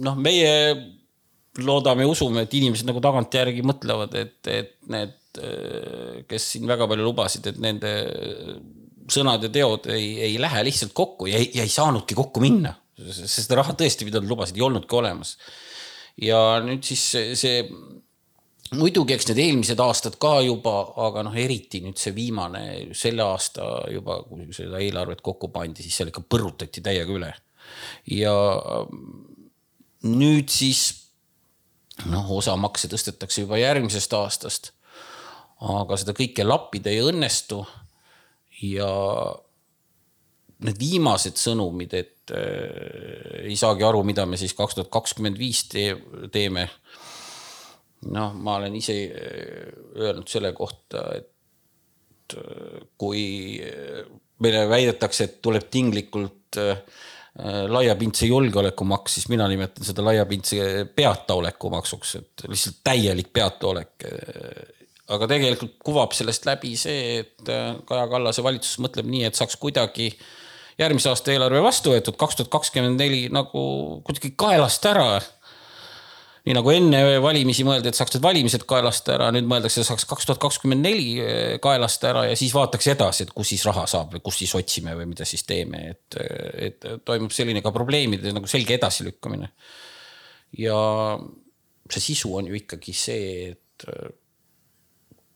noh, 0.00 0.16
meie 0.16 0.52
loodame 1.60 2.06
ja 2.06 2.10
usume, 2.10 2.44
et 2.46 2.54
inimesed 2.56 2.88
nagu 2.88 3.02
tagantjärgi 3.04 3.64
mõtlevad, 3.66 4.14
et, 4.20 4.38
et 4.48 4.76
need, 4.90 5.16
kes 6.30 6.46
siin 6.54 6.68
väga 6.70 6.88
palju 6.90 7.06
lubasid, 7.06 7.50
et 7.50 7.58
nende 7.62 7.90
sõnad 9.10 9.44
ja 9.44 9.50
teod 9.52 9.88
ei, 9.94 10.14
ei 10.28 10.38
lähe 10.40 10.62
lihtsalt 10.66 10.94
kokku 10.96 11.28
ja 11.30 11.40
ei, 11.40 11.50
ja 11.54 11.66
ei 11.66 11.72
saanudki 11.72 12.16
kokku 12.18 12.42
minna. 12.42 12.74
sest 13.00 13.46
seda 13.46 13.60
raha 13.60 13.74
tõesti, 13.78 14.06
mida 14.06 14.20
nad 14.20 14.30
lubasid, 14.30 14.58
ei 14.58 14.64
olnudki 14.66 14.96
olemas. 14.96 15.36
ja 16.20 16.60
nüüd 16.64 16.84
siis 16.86 17.04
see 17.40 17.62
muidugi, 18.78 19.14
eks 19.16 19.28
need 19.30 19.42
eelmised 19.42 19.80
aastad 19.82 20.16
ka 20.22 20.36
juba, 20.46 20.74
aga 21.06 21.24
noh, 21.26 21.36
eriti 21.36 21.82
nüüd 21.84 21.98
see 21.98 22.14
viimane, 22.14 22.62
selle 22.96 23.24
aasta 23.26 23.66
juba, 23.90 24.20
kui 24.28 24.48
seda 24.56 24.78
eelarvet 24.82 25.22
kokku 25.26 25.50
pandi, 25.54 25.82
siis 25.84 25.98
seal 25.98 26.12
ikka 26.12 26.22
põrutati 26.28 26.82
täiega 26.84 27.16
üle. 27.16 27.32
ja 28.10 28.34
nüüd 30.06 30.48
siis 30.50 31.10
noh, 32.08 32.30
osa 32.38 32.56
makse 32.56 32.88
tõstetakse 32.90 33.44
juba 33.44 33.60
järgmisest 33.60 34.14
aastast. 34.16 34.72
aga 35.60 35.96
seda 36.00 36.14
kõike 36.16 36.46
lappida 36.46 36.90
ei 36.90 37.02
õnnestu. 37.04 37.64
ja 38.62 38.88
need 40.60 40.76
viimased 40.80 41.38
sõnumid, 41.40 41.94
et 41.96 42.32
äh, 42.36 43.46
ei 43.48 43.56
saagi 43.56 43.84
aru, 43.86 44.02
mida 44.04 44.26
me 44.28 44.36
siis 44.40 44.54
kaks 44.56 44.76
tuhat 44.76 44.90
kakskümmend 44.92 45.38
viis 45.40 45.64
teeme. 45.68 46.68
Noh, 48.08 48.34
ma 48.34 48.56
olen 48.60 48.76
ise 48.78 48.96
äh, 49.04 49.70
öelnud 50.00 50.28
selle 50.30 50.52
kohta, 50.56 51.04
et 51.18 52.36
äh, 52.36 52.82
kui 53.00 53.24
meile 54.40 54.66
väidetakse, 54.70 55.26
et 55.26 55.40
tuleb 55.44 55.68
tinglikult 55.70 56.60
laiapindse 57.70 58.26
julgeolekumaks, 58.26 59.14
siis 59.14 59.28
mina 59.30 59.44
nimetan 59.48 59.86
seda 59.86 60.02
laiapindse 60.02 60.86
peataolekumaksuks, 60.96 62.14
et 62.18 62.42
lihtsalt 62.50 62.80
täielik 62.84 63.28
peataolek. 63.32 64.06
aga 65.14 65.28
tegelikult 65.30 65.76
kuvab 65.84 66.16
sellest 66.16 66.48
läbi 66.48 66.72
see, 66.80 67.20
et 67.20 67.52
Kaja 67.86 68.08
Kallase 68.10 68.42
valitsus 68.42 68.80
mõtleb 68.82 69.06
nii, 69.12 69.22
et 69.28 69.38
saaks 69.38 69.56
kuidagi 69.62 70.08
järgmise 70.80 71.10
aasta 71.10 71.32
eelarve 71.34 71.62
vastu 71.64 71.92
võetud, 71.92 72.16
kaks 72.20 72.38
tuhat 72.38 72.52
kakskümmend 72.52 73.00
neli 73.00 73.24
nagu 73.32 73.62
kuidagi 74.06 74.32
kaelast 74.38 74.86
ära 74.88 75.20
nii 76.50 76.56
nagu 76.56 76.72
enne 76.74 77.00
valimisi 77.22 77.62
mõeldi, 77.66 77.92
et 77.92 77.98
saaks 77.98 78.16
need 78.16 78.24
valimised 78.24 78.64
kaelast 78.68 79.06
ära, 79.14 79.28
nüüd 79.34 79.46
mõeldakse, 79.50 79.84
saaks 79.86 80.06
kaks 80.10 80.26
tuhat 80.26 80.40
kakskümmend 80.42 80.82
neli 80.82 81.12
eh, 81.22 81.54
kaelast 81.62 82.06
ära 82.10 82.24
ja 82.26 82.38
siis 82.38 82.54
vaataks 82.56 82.90
edasi, 82.90 83.26
et 83.26 83.34
kus 83.36 83.52
siis 83.52 83.62
raha 83.68 83.86
saab 83.90 84.16
või 84.16 84.24
kus 84.26 84.40
siis 84.42 84.54
otsime 84.58 84.96
või 84.98 85.12
mida 85.12 85.28
siis 85.28 85.46
teeme, 85.46 85.84
et, 85.94 86.18
et 86.66 86.88
toimub 87.06 87.30
selline 87.34 87.62
ka 87.62 87.72
probleemide 87.74 88.34
nagu 88.34 88.50
selge 88.50 88.74
edasilükkamine. 88.80 89.52
ja 90.58 90.80
see 91.90 92.02
sisu 92.10 92.34
on 92.40 92.50
ju 92.50 92.58
ikkagi 92.58 92.94
see, 92.96 93.54
et 93.54 93.86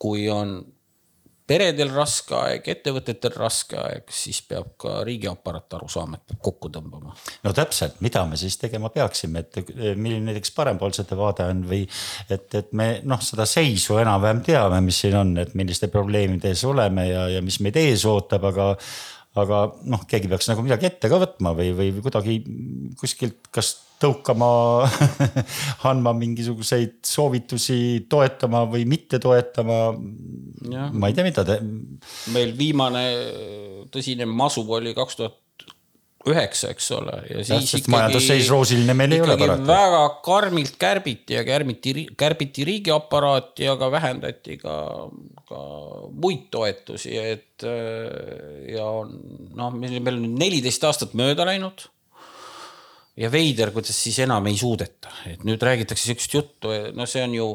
kui 0.03 0.27
on 0.31 0.59
peredel 1.49 1.91
raske 1.93 2.35
aeg, 2.39 2.69
ettevõtetel 2.73 3.35
raske 3.37 3.77
aeg, 3.77 4.09
siis 4.13 4.41
peab 4.49 4.71
ka 4.81 4.97
riigiaparaat 5.05 5.77
aru 5.77 5.89
saama, 5.93 6.19
et 6.19 6.33
peab 6.33 6.41
kokku 6.49 6.71
tõmbama. 6.73 7.15
no 7.45 7.53
täpselt, 7.57 8.01
mida 8.05 8.25
me 8.29 8.39
siis 8.41 8.57
tegema 8.61 8.89
peaksime, 8.95 9.45
et 9.45 9.75
milline 9.97 10.31
näiteks 10.31 10.55
parempoolsete 10.57 11.19
vaade 11.19 11.49
on 11.53 11.65
või 11.69 11.83
et, 12.29 12.49
et 12.55 12.73
me 12.73 12.89
noh, 13.05 13.21
seda 13.25 13.47
seisu 13.49 13.99
enam-vähem 14.01 14.41
teame, 14.47 14.81
mis 14.85 15.03
siin 15.05 15.19
on, 15.21 15.35
et 15.43 15.53
milliste 15.59 15.91
probleemide 15.93 16.55
ees 16.55 16.65
oleme 16.69 17.09
ja, 17.11 17.27
ja 17.37 17.45
mis 17.45 17.61
meid 17.65 17.77
ees 17.81 18.07
ootab, 18.09 18.49
aga 18.53 18.73
aga 19.35 19.65
noh, 19.91 20.05
keegi 20.09 20.31
peaks 20.31 20.49
nagu 20.51 20.63
midagi 20.63 20.87
ette 20.89 21.11
ka 21.11 21.19
võtma 21.19 21.55
või, 21.59 21.73
või 21.75 21.91
kuidagi 22.05 22.39
kuskilt, 23.01 23.49
kas 23.55 23.73
tõukama 24.03 24.49
andma 25.91 26.13
mingisuguseid 26.19 27.01
soovitusi, 27.07 28.07
toetama 28.11 28.65
või 28.71 28.85
mitte 28.91 29.21
toetama. 29.23 29.79
ma 29.95 31.11
ei 31.11 31.17
tea, 31.17 31.27
mida 31.27 31.47
te. 31.47 31.59
meil 32.35 32.55
viimane 32.59 33.05
tõsine 33.95 34.27
masu 34.29 34.67
oli 34.67 34.95
kaks 34.97 35.19
tuhat 35.21 35.41
üheksa, 36.31 36.71
eks 36.73 36.91
ole. 36.97 37.17
ja 37.31 37.45
siis 37.45 37.75
ikkagi. 37.79 37.93
ei 39.13 39.23
ole 39.25 39.37
paraku. 39.41 39.67
väga 39.69 40.03
karmilt 40.25 40.77
kärbiti 40.81 41.37
ja 41.37 41.45
kärbiti, 41.47 42.07
kärbiti 42.17 42.67
riigiaparaati, 42.69 43.69
aga 43.75 43.91
vähendati 43.93 44.59
ka, 44.63 44.77
ka 45.49 45.65
muid 46.13 46.47
toetusi, 46.55 47.17
et 47.19 47.67
ja 48.73 48.87
noh, 49.05 49.75
meil 49.77 50.15
on 50.15 50.25
nüüd 50.27 50.39
neliteist 50.47 50.89
aastat 50.89 51.19
mööda 51.19 51.47
läinud 51.49 51.89
ja 53.21 53.31
veider, 53.31 53.71
kuidas 53.75 53.99
siis 54.01 54.19
enam 54.25 54.47
ei 54.51 54.57
suudeta, 54.59 55.13
et 55.31 55.45
nüüd 55.47 55.63
räägitakse 55.63 56.09
sihukest 56.09 56.35
juttu, 56.35 56.73
no 56.97 57.07
see 57.11 57.23
on 57.27 57.37
ju 57.37 57.51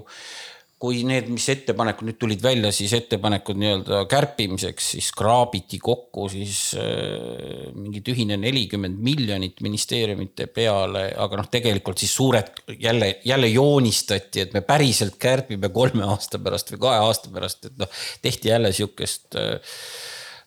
kui 0.80 1.02
need, 1.04 1.28
mis 1.28 1.44
ettepanekud 1.52 2.08
nüüd 2.08 2.18
tulid 2.22 2.44
välja, 2.44 2.72
siis 2.72 2.94
ettepanekud 2.96 3.58
nii-öelda 3.60 4.00
kärpimiseks, 4.10 4.94
siis 4.96 5.10
kraabiti 5.18 5.80
kokku 5.84 6.30
siis 6.32 6.62
äh, 6.80 7.68
mingi 7.76 8.00
tühine 8.06 8.38
nelikümmend 8.40 9.02
miljonit 9.04 9.60
ministeeriumite 9.66 10.48
peale, 10.56 11.10
aga 11.20 11.42
noh, 11.42 11.52
tegelikult 11.52 12.00
siis 12.00 12.16
suured 12.16 12.64
jälle, 12.80 13.12
jälle 13.28 13.52
joonistati, 13.52 14.46
et 14.46 14.56
me 14.56 14.64
päriselt 14.64 15.20
kärbime 15.20 15.72
kolme 15.76 16.08
aasta 16.08 16.40
pärast 16.40 16.72
või 16.74 16.84
kahe 16.88 17.06
aasta 17.10 17.36
pärast, 17.36 17.68
et 17.68 17.80
noh, 17.84 18.02
tehti 18.24 18.54
jälle 18.54 18.72
sihukest 18.80 19.36
äh, 19.36 19.80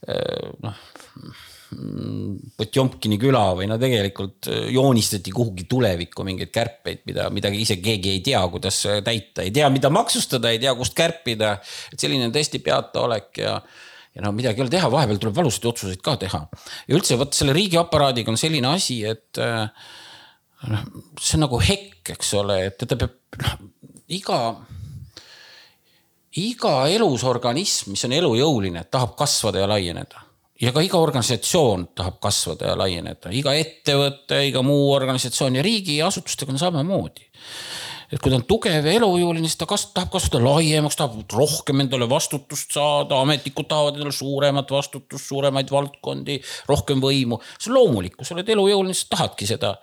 äh, 0.08 0.52
noh 0.64 0.80
Potjomkini 2.58 3.16
küla 3.20 3.44
või 3.56 3.68
no 3.70 3.78
tegelikult 3.80 4.48
äh, 4.50 4.66
joonistati 4.74 5.32
kuhugi 5.34 5.66
tulevikku 5.70 6.24
mingeid 6.26 6.52
kärpeid, 6.54 7.02
mida, 7.08 7.28
mida 7.34 7.52
ise 7.54 7.78
keegi 7.82 8.16
ei 8.16 8.20
tea, 8.24 8.42
kuidas 8.52 8.82
täita, 9.04 9.44
ei 9.44 9.52
tea, 9.54 9.70
mida 9.72 9.90
maksustada, 9.92 10.52
ei 10.52 10.60
tea, 10.62 10.74
kust 10.78 10.96
kärpida. 10.98 11.54
et 11.92 12.02
selline 12.02 12.28
on 12.28 12.34
tõesti 12.34 12.62
peataolek 12.64 13.42
ja, 13.44 13.56
ja 14.14 14.24
no 14.24 14.34
midagi 14.36 14.60
ei 14.60 14.66
ole 14.66 14.74
teha, 14.74 14.90
vahepeal 14.92 15.20
tuleb 15.22 15.38
valusaid 15.40 15.68
otsuseid 15.72 16.02
ka 16.04 16.16
teha. 16.24 16.42
ja 16.88 16.98
üldse 16.98 17.18
vot 17.20 17.34
selle 17.36 17.56
riigiaparaadiga 17.56 18.32
on 18.32 18.40
selline 18.40 18.72
asi, 18.72 19.02
et 19.08 19.40
äh, 19.42 19.64
noh, 20.68 20.84
see 21.20 21.38
on 21.38 21.46
nagu 21.46 21.62
hekk, 21.62 22.14
eks 22.16 22.34
ole, 22.40 22.58
et 22.70 22.82
ta 22.82 22.98
peab 22.98 23.40
noh, 23.42 23.56
iga 24.12 24.42
iga 26.40 26.74
elus 26.88 27.24
organism, 27.28 27.92
mis 27.92 28.04
on 28.08 28.14
elujõuline, 28.16 28.86
tahab 28.92 29.16
kasvada 29.18 29.60
ja 29.64 29.68
laieneda 29.68 30.21
ja 30.62 30.72
ka 30.74 30.82
iga 30.84 31.00
organisatsioon 31.02 31.88
tahab 31.98 32.20
kasvada 32.22 32.70
ja 32.70 32.78
laieneda, 32.78 33.32
iga 33.34 33.54
ettevõte, 33.58 34.42
iga 34.48 34.62
muu 34.66 34.92
organisatsioon 34.94 35.58
ja 35.58 35.64
riigiasutustega 35.66 36.54
on 36.54 36.60
samamoodi. 36.60 37.26
et 38.12 38.20
kui 38.20 38.28
ta 38.28 38.36
on 38.36 38.44
tugev 38.44 38.84
ja 38.84 38.92
elujõuline, 38.92 39.48
siis 39.48 39.56
ta 39.56 39.66
kasv, 39.66 39.94
tahab 39.96 40.10
kasvada 40.12 40.42
laiemaks, 40.44 40.98
tahab 41.00 41.32
rohkem 41.32 41.80
endale 41.80 42.08
vastutust 42.08 42.74
saada, 42.76 43.22
ametnikud 43.24 43.68
tahavad 43.70 43.96
endale 43.96 44.12
suuremat 44.12 44.70
vastutust, 44.70 45.24
suuremaid 45.26 45.72
valdkondi, 45.72 46.36
rohkem 46.68 47.00
võimu. 47.00 47.40
see 47.58 47.72
on 47.72 47.78
loomulik, 47.78 48.18
kui 48.18 48.28
sa 48.28 48.36
oled 48.36 48.52
elujõuline, 48.52 48.94
siis 48.94 49.08
tahadki 49.08 49.48
seda 49.48 49.78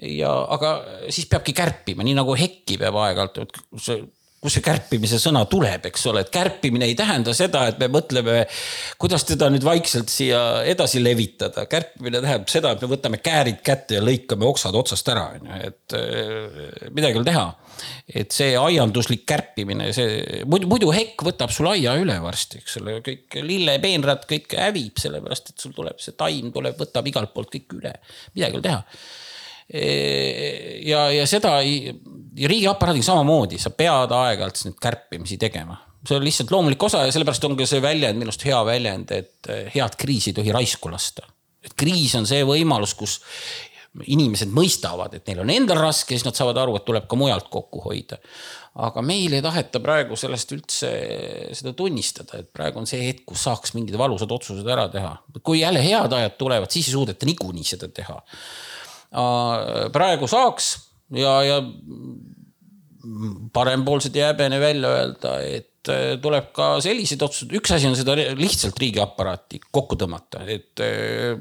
ja, 0.00 0.32
aga 0.56 0.72
siis 1.10 1.28
peabki 1.30 1.54
kärpima, 1.56 2.06
nii 2.06 2.16
nagu 2.16 2.34
hekki 2.38 2.80
peab 2.80 2.96
aeg-ajalt, 3.04 3.62
see 3.76 4.00
kust 4.42 4.58
see 4.58 4.64
kärpimise 4.66 5.20
sõna 5.22 5.44
tuleb, 5.46 5.84
eks 5.86 6.06
ole, 6.10 6.24
et 6.24 6.30
kärpimine 6.34 6.88
ei 6.90 6.96
tähenda 6.98 7.30
seda, 7.36 7.62
et 7.70 7.78
me 7.78 7.86
mõtleme, 7.94 8.40
kuidas 9.00 9.22
teda 9.28 9.46
nüüd 9.54 9.62
vaikselt 9.62 10.10
siia 10.10 10.40
edasi 10.66 10.98
levitada. 11.02 11.68
kärpimine 11.70 12.18
tähendab 12.24 12.50
seda, 12.50 12.72
et 12.74 12.82
me 12.82 12.90
võtame 12.90 13.20
käärid 13.22 13.60
kätte 13.62 14.00
ja 14.00 14.02
lõikame 14.02 14.48
oksad 14.48 14.74
otsast 14.78 15.12
ära, 15.14 15.28
on 15.36 15.46
ju, 15.46 15.60
et 15.70 15.96
äh, 15.98 16.90
midagi 16.90 17.14
ei 17.14 17.20
ole 17.22 17.30
teha. 17.30 17.46
et 18.22 18.34
see 18.34 18.56
aianduslik 18.58 19.22
kärpimine, 19.30 19.92
see 19.94 20.42
muidu, 20.50 20.68
muidu 20.70 20.90
hekk 20.92 21.22
võtab 21.30 21.54
sul 21.54 21.70
aia 21.70 21.94
üle 22.02 22.18
varsti, 22.22 22.60
eks 22.62 22.80
ole, 22.82 22.98
kõik 23.06 23.38
lillepeenrad, 23.46 24.26
kõik 24.28 24.58
hävib, 24.58 24.98
sellepärast 25.00 25.54
et 25.54 25.62
sul 25.62 25.74
tuleb 25.76 26.02
see 26.02 26.18
taim 26.18 26.50
tuleb, 26.54 26.74
võtab 26.82 27.06
igalt 27.08 27.32
poolt 27.34 27.54
kõik 27.54 27.78
üle, 27.78 27.94
midagi 28.34 28.58
ei 28.58 28.58
ole 28.58 28.66
teha 28.66 28.82
ja, 30.82 31.06
ja 31.14 31.24
seda 31.30 31.54
ja 31.62 31.94
riigiaparaadiga 32.36 33.06
samamoodi, 33.06 33.58
sa 33.60 33.72
pead 33.76 34.12
aeg-ajalt 34.16 34.62
neid 34.66 34.78
kärpimisi 34.82 35.38
tegema. 35.40 35.80
see 36.02 36.16
on 36.18 36.24
lihtsalt 36.24 36.50
loomulik 36.50 36.82
osa 36.82 37.04
ja 37.06 37.12
sellepärast 37.14 37.44
on 37.46 37.52
ka 37.56 37.66
see 37.68 37.82
väljend, 37.82 38.18
minu 38.18 38.32
arust 38.32 38.46
hea 38.46 38.58
väljend, 38.66 39.12
et 39.14 39.50
eh, 39.52 39.68
head 39.74 39.94
kriisi 39.98 40.32
ei 40.32 40.38
tohi 40.40 40.54
raisku 40.54 40.90
lasta. 40.90 41.26
et 41.62 41.74
kriis 41.78 42.14
on 42.18 42.26
see 42.26 42.42
võimalus, 42.44 42.96
kus 42.98 43.20
inimesed 44.08 44.48
mõistavad, 44.56 45.12
et 45.14 45.26
neil 45.28 45.42
on 45.42 45.50
endal 45.52 45.78
raske, 45.78 46.16
siis 46.16 46.24
nad 46.24 46.34
saavad 46.34 46.56
aru, 46.62 46.78
et 46.78 46.84
tuleb 46.88 47.06
ka 47.06 47.16
mujalt 47.16 47.50
kokku 47.52 47.84
hoida. 47.84 48.18
aga 48.74 49.02
meil 49.04 49.34
ei 49.36 49.42
taheta 49.44 49.80
praegu 49.84 50.16
sellest 50.16 50.52
üldse 50.56 50.92
seda 51.52 51.74
tunnistada, 51.76 52.40
et 52.40 52.48
praegu 52.52 52.80
on 52.80 52.88
see 52.88 53.02
hetk, 53.04 53.26
kus 53.28 53.44
saaks 53.44 53.74
mingid 53.76 53.98
valusad 54.00 54.32
otsused 54.32 54.66
ära 54.66 54.88
teha. 54.88 55.16
kui 55.42 55.60
jälle 55.60 55.84
head 55.84 56.12
ajad 56.12 56.38
tulevad, 56.38 56.70
siis 56.70 56.88
ei 56.88 56.96
suudeta 56.96 57.28
niikuinii 57.28 57.68
seda 57.74 57.88
teha 57.92 58.22
praegu 59.92 60.26
saaks 60.26 60.72
ja, 61.16 61.42
ja 61.44 61.58
parempoolsed 63.52 64.16
ei 64.16 64.26
häbene 64.28 64.60
välja 64.62 64.92
öelda, 64.96 65.34
et 65.42 65.90
äh, 65.90 66.14
tuleb 66.22 66.52
ka 66.56 66.74
selliseid 66.84 67.22
otsuseid, 67.26 67.54
üks 67.58 67.74
asi 67.74 67.88
on 67.90 67.96
seda 67.98 68.16
lihtsalt 68.38 68.78
riigiaparaati 68.82 69.62
kokku 69.70 69.98
tõmmata, 70.00 70.44
et 70.50 70.82
äh, 70.84 71.34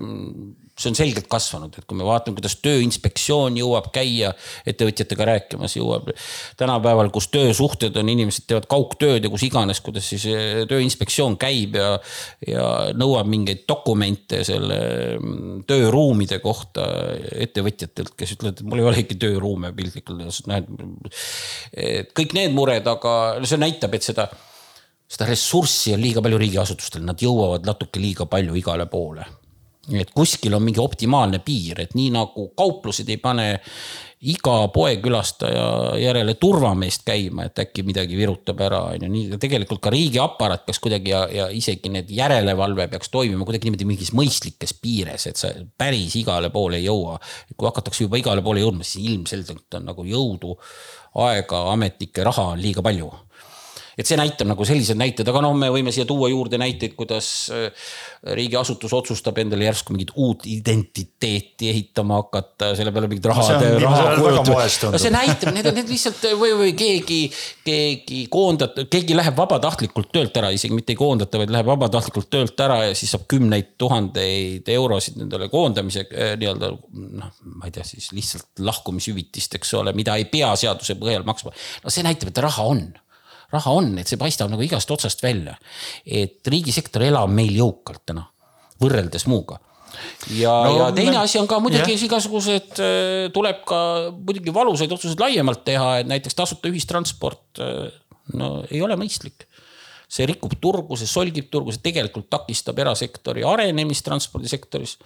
see 0.82 0.92
on 0.92 0.98
selgelt 0.98 1.28
kasvanud, 1.32 1.76
et 1.78 1.86
kui 1.88 1.98
me 2.00 2.06
vaatame, 2.08 2.38
kuidas 2.38 2.58
Tööinspektsioon 2.64 3.58
jõuab 3.60 3.92
käia 3.96 4.32
ettevõtjatega 4.68 5.28
rääkimas, 5.30 5.76
jõuab 5.78 6.12
tänapäeval, 6.60 7.12
kus 7.14 7.30
töösuhted 7.34 7.98
on, 8.02 8.12
inimesed 8.12 8.48
teevad 8.50 8.68
kaugtööd 8.72 9.26
ja 9.26 9.32
kus 9.34 9.46
iganes, 9.48 9.82
kuidas 9.86 10.10
siis 10.12 10.28
eh, 10.32 10.62
Tööinspektsioon 10.70 11.38
käib 11.42 11.78
ja, 11.80 11.94
ja 12.48 12.68
nõuab 12.98 13.30
mingeid 13.32 13.66
dokumente 13.70 14.44
selle 14.48 14.80
mm, 15.18 15.66
tööruumide 15.70 16.42
kohta 16.44 16.88
ettevõtjatelt, 17.48 18.16
kes 18.18 18.38
ütlevad, 18.38 18.62
et 18.62 18.70
mul 18.70 18.84
ei 18.84 18.90
olegi 18.92 19.20
tööruume 19.22 19.74
piltlikult 19.78 20.20
öeldes, 20.20 20.44
näed. 20.50 20.70
et 21.74 22.16
kõik 22.18 22.36
need 22.38 22.56
mured, 22.56 22.88
aga 22.88 23.14
see 23.46 23.62
näitab, 23.62 23.96
et 23.98 24.10
seda 24.12 24.30
seda 25.12 25.28
ressurssi 25.28 25.92
on 25.92 26.00
liiga 26.00 26.24
palju 26.24 26.40
riigiasutustel, 26.40 27.04
nad 27.04 27.20
jõuavad 27.20 27.66
natuke 27.68 28.00
liiga 28.00 28.28
palju 28.32 28.56
igale 28.56 28.88
poole 28.92 29.26
et 30.00 30.14
kuskil 30.16 30.54
on 30.56 30.64
mingi 30.64 30.80
optimaalne 30.80 31.42
piir, 31.44 31.82
et 31.84 31.98
nii 31.98 32.14
nagu 32.16 32.48
kauplused 32.58 33.10
ei 33.12 33.20
pane 33.22 33.48
iga 34.22 34.68
poekülastaja 34.70 35.98
järele 35.98 36.36
turvameest 36.38 37.02
käima, 37.06 37.48
et 37.48 37.60
äkki 37.64 37.82
midagi 37.84 38.18
virutab 38.20 38.60
ära, 38.62 38.82
on 38.94 39.06
ju, 39.08 39.10
nii 39.10 39.40
tegelikult 39.42 39.82
ka 39.82 39.94
riigiaparaat 39.94 40.68
peaks 40.68 40.82
kuidagi 40.84 41.14
ja, 41.14 41.24
ja 41.34 41.48
isegi 41.50 41.90
need 41.90 42.12
järelevalve 42.14 42.86
peaks 42.92 43.10
toimima 43.10 43.48
kuidagi 43.48 43.70
niimoodi 43.70 43.88
mingis 43.90 44.14
mõistlikes 44.18 44.76
piires, 44.78 45.26
et 45.26 45.42
sa 45.42 45.50
päris 45.78 46.16
igale 46.22 46.52
poole 46.54 46.78
ei 46.78 46.86
jõua. 46.86 47.18
kui 47.58 47.66
hakatakse 47.66 48.06
juba 48.06 48.22
igale 48.22 48.46
poole 48.46 48.62
jõudma, 48.62 48.86
siis 48.86 49.10
ilmselgelt 49.10 49.80
on 49.80 49.90
nagu 49.90 50.06
jõudu, 50.06 50.54
aega, 51.26 51.66
ametnikke, 51.74 52.24
raha 52.24 52.52
on 52.54 52.62
liiga 52.62 52.86
palju 52.86 53.10
et 54.02 54.10
see 54.10 54.18
näitab 54.20 54.50
nagu 54.50 54.66
sellised 54.68 54.98
näited, 54.98 55.28
aga 55.30 55.44
noh, 55.46 55.54
me 55.58 55.70
võime 55.74 55.94
siia 55.94 56.08
tuua 56.10 56.32
juurde 56.32 56.58
näiteid, 56.62 56.96
kuidas 56.98 57.28
äh, 57.54 57.90
riigiasutus 58.38 58.94
otsustab 58.98 59.38
endale 59.42 59.68
järsku 59.68 59.94
mingit 59.96 60.14
uut 60.16 60.46
identiteeti 60.50 61.70
ehitama 61.70 62.20
hakata, 62.22 62.72
selle 62.78 62.94
peale 62.96 63.10
mingit 63.12 63.30
raha 63.30 63.42
No 63.42 63.48
see 63.48 63.72
on 63.76 63.84
raha 63.84 64.02
viimasel 64.02 64.08
ajal 64.08 64.22
väga 64.22 64.22
kulutada. 64.22 64.56
moes 64.56 64.78
tundub. 64.82 64.96
no 64.96 65.02
see 65.04 65.14
näitab, 65.14 65.54
need 65.56 65.70
on 65.72 65.78
need 65.80 65.92
lihtsalt 65.94 66.26
või, 66.42 66.54
või 66.62 66.72
keegi, 66.78 67.20
keegi 67.68 68.22
koondab, 68.34 68.82
keegi 68.96 69.18
läheb 69.18 69.38
vabatahtlikult 69.38 70.12
töölt 70.16 70.42
ära, 70.42 70.52
isegi 70.56 70.78
mitte 70.78 70.96
ei 70.96 71.00
koondata, 71.00 71.42
vaid 71.42 71.54
läheb 71.54 71.70
vabatahtlikult 71.72 72.32
töölt 72.34 72.66
ära 72.66 72.80
ja 72.88 72.98
siis 72.98 73.14
saab 73.16 73.28
kümneid 73.32 73.76
tuhandeid 73.82 74.70
eurosid 74.72 75.22
nendele 75.22 75.50
koondamise 75.54 76.08
eh, 76.10 76.34
nii-öelda 76.42 76.74
noh, 76.74 77.38
ma 77.58 77.70
ei 77.70 77.76
tea, 77.76 77.86
siis 77.88 78.12
lihtsalt 78.16 78.66
lahkumishüvitist, 78.66 79.60
eks 79.60 79.78
ole, 79.82 79.94
mida 79.98 80.18
ei 80.18 80.28
pea 80.32 80.54
seaduse 80.60 80.98
põhjal 81.02 81.28
maksma. 81.28 81.54
no 81.84 81.94
see 81.94 82.06
näitab, 82.06 82.34
et 82.34 82.44
raha 82.46 82.68
on 82.72 82.86
raha 83.52 83.74
on, 83.76 83.92
et 84.02 84.10
see 84.10 84.20
paistab 84.20 84.52
nagu 84.52 84.64
igast 84.66 84.92
otsast 84.92 85.24
välja. 85.24 85.58
et 86.06 86.48
riigisektor 86.48 87.04
elab 87.08 87.32
meil 87.34 87.54
jõukalt 87.58 88.06
täna, 88.06 88.26
võrreldes 88.82 89.28
muuga 89.28 89.60
ja 90.38 90.54
no,, 90.66 90.76
ja 90.78 90.90
teine 90.96 91.18
asi 91.22 91.40
on 91.42 91.48
ka 91.50 91.60
muidugi 91.64 91.96
jah. 91.96 92.06
igasugused, 92.08 92.82
tuleb 93.36 93.64
ka 93.68 93.80
muidugi 94.16 94.54
valusaid 94.56 94.92
otsuseid 94.96 95.20
laiemalt 95.22 95.66
teha, 95.68 95.98
et 96.02 96.10
näiteks 96.10 96.38
tasuta 96.38 96.72
ühistransport, 96.72 97.62
no 98.38 98.54
ei 98.70 98.82
ole 98.84 98.98
mõistlik. 99.00 99.48
see 100.12 100.28
rikub 100.28 100.58
turgu, 100.60 100.98
see 101.00 101.08
solgib 101.08 101.48
turgu, 101.52 101.72
see 101.72 101.84
tegelikult 101.86 102.28
takistab 102.32 102.80
erasektori 102.84 103.46
arenemist 103.48 104.06
transpordisektoris. 104.08 104.98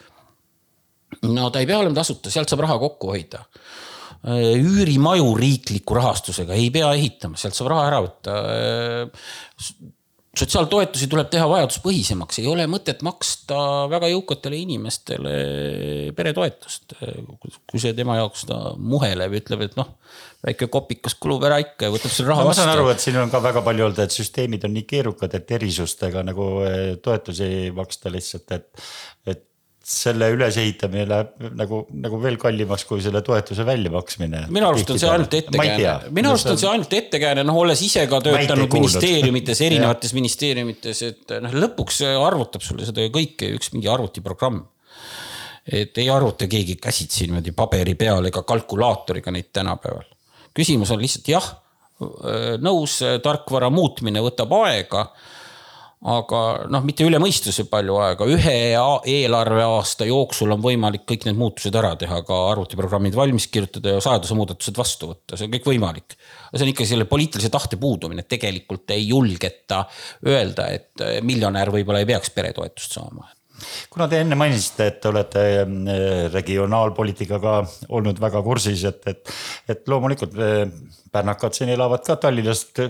no 1.30 1.50
ta 1.50 1.62
ei 1.62 1.70
pea 1.70 1.82
olema 1.82 2.02
tasuta, 2.02 2.34
sealt 2.34 2.50
saab 2.50 2.66
raha 2.66 2.80
kokku 2.82 3.14
hoida 3.14 3.46
üürimaju 4.26 5.36
riikliku 5.38 5.98
rahastusega 5.98 6.58
ei 6.58 6.72
pea 6.74 6.90
ehitama, 6.98 7.38
sealt 7.40 7.58
saab 7.58 7.72
raha 7.74 7.86
ära 7.92 8.02
võtta. 8.06 8.36
sotsiaaltoetusi 10.36 11.08
tuleb 11.08 11.30
teha 11.32 11.46
vajaduspõhisemaks, 11.48 12.42
ei 12.42 12.48
ole 12.52 12.66
mõtet 12.68 13.06
maksta 13.08 13.86
väga 13.92 14.10
jõukatele 14.12 14.58
inimestele 14.66 15.36
peretoetust. 16.18 16.98
kui 17.70 17.80
see 17.80 17.94
tema 17.96 18.18
jaoks 18.20 18.48
ta 18.50 18.60
muheleb, 18.76 19.38
ütleb, 19.40 19.68
et 19.70 19.78
noh, 19.80 19.96
väike 20.46 20.68
kopikas 20.74 21.16
kulub 21.16 21.46
ära 21.48 21.62
ikka 21.64 21.88
ja 21.88 21.94
võtab 21.94 22.12
selle 22.12 22.34
raha 22.34 22.50
ma 22.50 22.58
saan 22.58 22.74
aru, 22.74 22.90
vastu. 22.90 22.98
et 22.98 23.08
siin 23.08 23.22
on 23.22 23.32
ka 23.32 23.42
väga 23.46 23.64
palju 23.66 23.88
olnud, 23.88 24.04
et 24.04 24.18
süsteemid 24.18 24.66
on 24.68 24.76
nii 24.76 24.88
keerukad, 24.90 25.38
et 25.38 25.58
erisustega 25.60 26.26
nagu 26.26 26.50
toetusi 27.06 27.70
maksta 27.78 28.12
lihtsalt, 28.14 28.58
et, 28.58 28.88
et 29.30 29.46
selle 29.86 30.32
ülesehitamine 30.34 31.06
läheb 31.06 31.58
nagu, 31.60 31.84
nagu 32.02 32.18
veel 32.24 32.40
kallimaks 32.42 32.88
kui 32.90 33.04
selle 33.06 33.22
toetuse 33.26 33.66
väljamaksmine. 33.68 34.46
minu 34.54 34.70
arust 34.72 34.90
on 34.90 34.98
see 35.02 35.12
ainult 35.12 35.36
ettekääne, 35.38 36.14
minu 36.18 36.32
arust 36.32 36.50
on 36.50 36.58
see 36.58 36.70
ainult 36.72 36.96
ettekääne, 36.98 37.44
noh, 37.46 37.60
olles 37.62 37.84
ise 37.86 38.08
ka 38.10 38.18
töötanud 38.26 38.74
ministeeriumites, 38.74 39.62
erinevates 39.68 40.16
ministeeriumites, 40.18 41.02
et 41.06 41.36
noh, 41.46 41.54
lõpuks 41.66 42.02
arvutab 42.18 42.66
sulle 42.66 42.88
seda 42.88 43.06
kõike 43.14 43.52
üks 43.60 43.70
mingi 43.76 43.92
arvutiprogramm. 43.94 44.64
et 45.70 45.98
ei 46.02 46.10
arvuta 46.10 46.50
keegi 46.50 46.80
käsitsi 46.82 47.30
niimoodi 47.30 47.54
paberi 47.54 47.94
peal 48.00 48.26
ega 48.26 48.42
kalkulaatoriga 48.42 49.34
neid 49.38 49.54
tänapäeval. 49.54 50.10
küsimus 50.58 50.90
on 50.98 51.06
lihtsalt 51.06 51.30
jah, 51.30 51.52
nõus, 52.58 52.98
tarkvara 53.22 53.70
muutmine 53.70 54.26
võtab 54.26 54.58
aega 54.66 55.12
aga 56.06 56.42
noh, 56.70 56.84
mitte 56.86 57.06
üle 57.08 57.20
mõistuse 57.22 57.66
palju 57.70 57.98
aega, 58.04 58.28
ühe 58.30 58.56
eelarveaasta 59.10 60.08
jooksul 60.10 60.54
on 60.54 60.62
võimalik 60.64 61.06
kõik 61.10 61.26
need 61.28 61.40
muutused 61.40 61.76
ära 61.76 61.96
teha, 62.00 62.22
ka 62.28 62.42
arvutiprogrammid 62.52 63.18
valmis 63.18 63.48
kirjutada 63.52 63.96
ja 63.96 64.04
seadusemuudatused 64.06 64.78
vastu 64.78 65.10
võtta, 65.14 65.38
see 65.38 65.48
on 65.48 65.56
kõik 65.56 65.72
võimalik. 65.72 66.18
see 66.54 66.66
on 66.68 66.74
ikka 66.74 66.86
selle 66.86 67.10
poliitilise 67.10 67.50
tahte 67.54 67.80
puudumine, 67.82 68.28
tegelikult 68.30 68.94
ei 68.94 69.08
julgeta 69.08 69.86
öelda, 70.28 70.70
et 70.78 71.08
miljonär 71.26 71.74
võib-olla 71.74 72.04
ei 72.04 72.12
peaks 72.14 72.30
peretoetust 72.36 73.00
saama 73.00 73.26
kuna 73.90 74.08
te 74.12 74.20
enne 74.22 74.38
mainisite, 74.40 74.90
et 74.92 75.00
te 75.02 75.10
olete 75.12 75.44
eh, 75.62 76.28
regionaalpoliitikaga 76.34 77.56
olnud 77.96 78.22
väga 78.22 78.42
kursis, 78.46 78.86
et, 78.90 79.02
et, 79.12 79.34
et 79.72 79.92
loomulikult 79.92 80.38
eh, 80.42 80.64
pärnakad 81.12 81.56
siin 81.56 81.72
elavad 81.74 82.04
ka 82.06 82.18
Tallinnast 82.22 82.82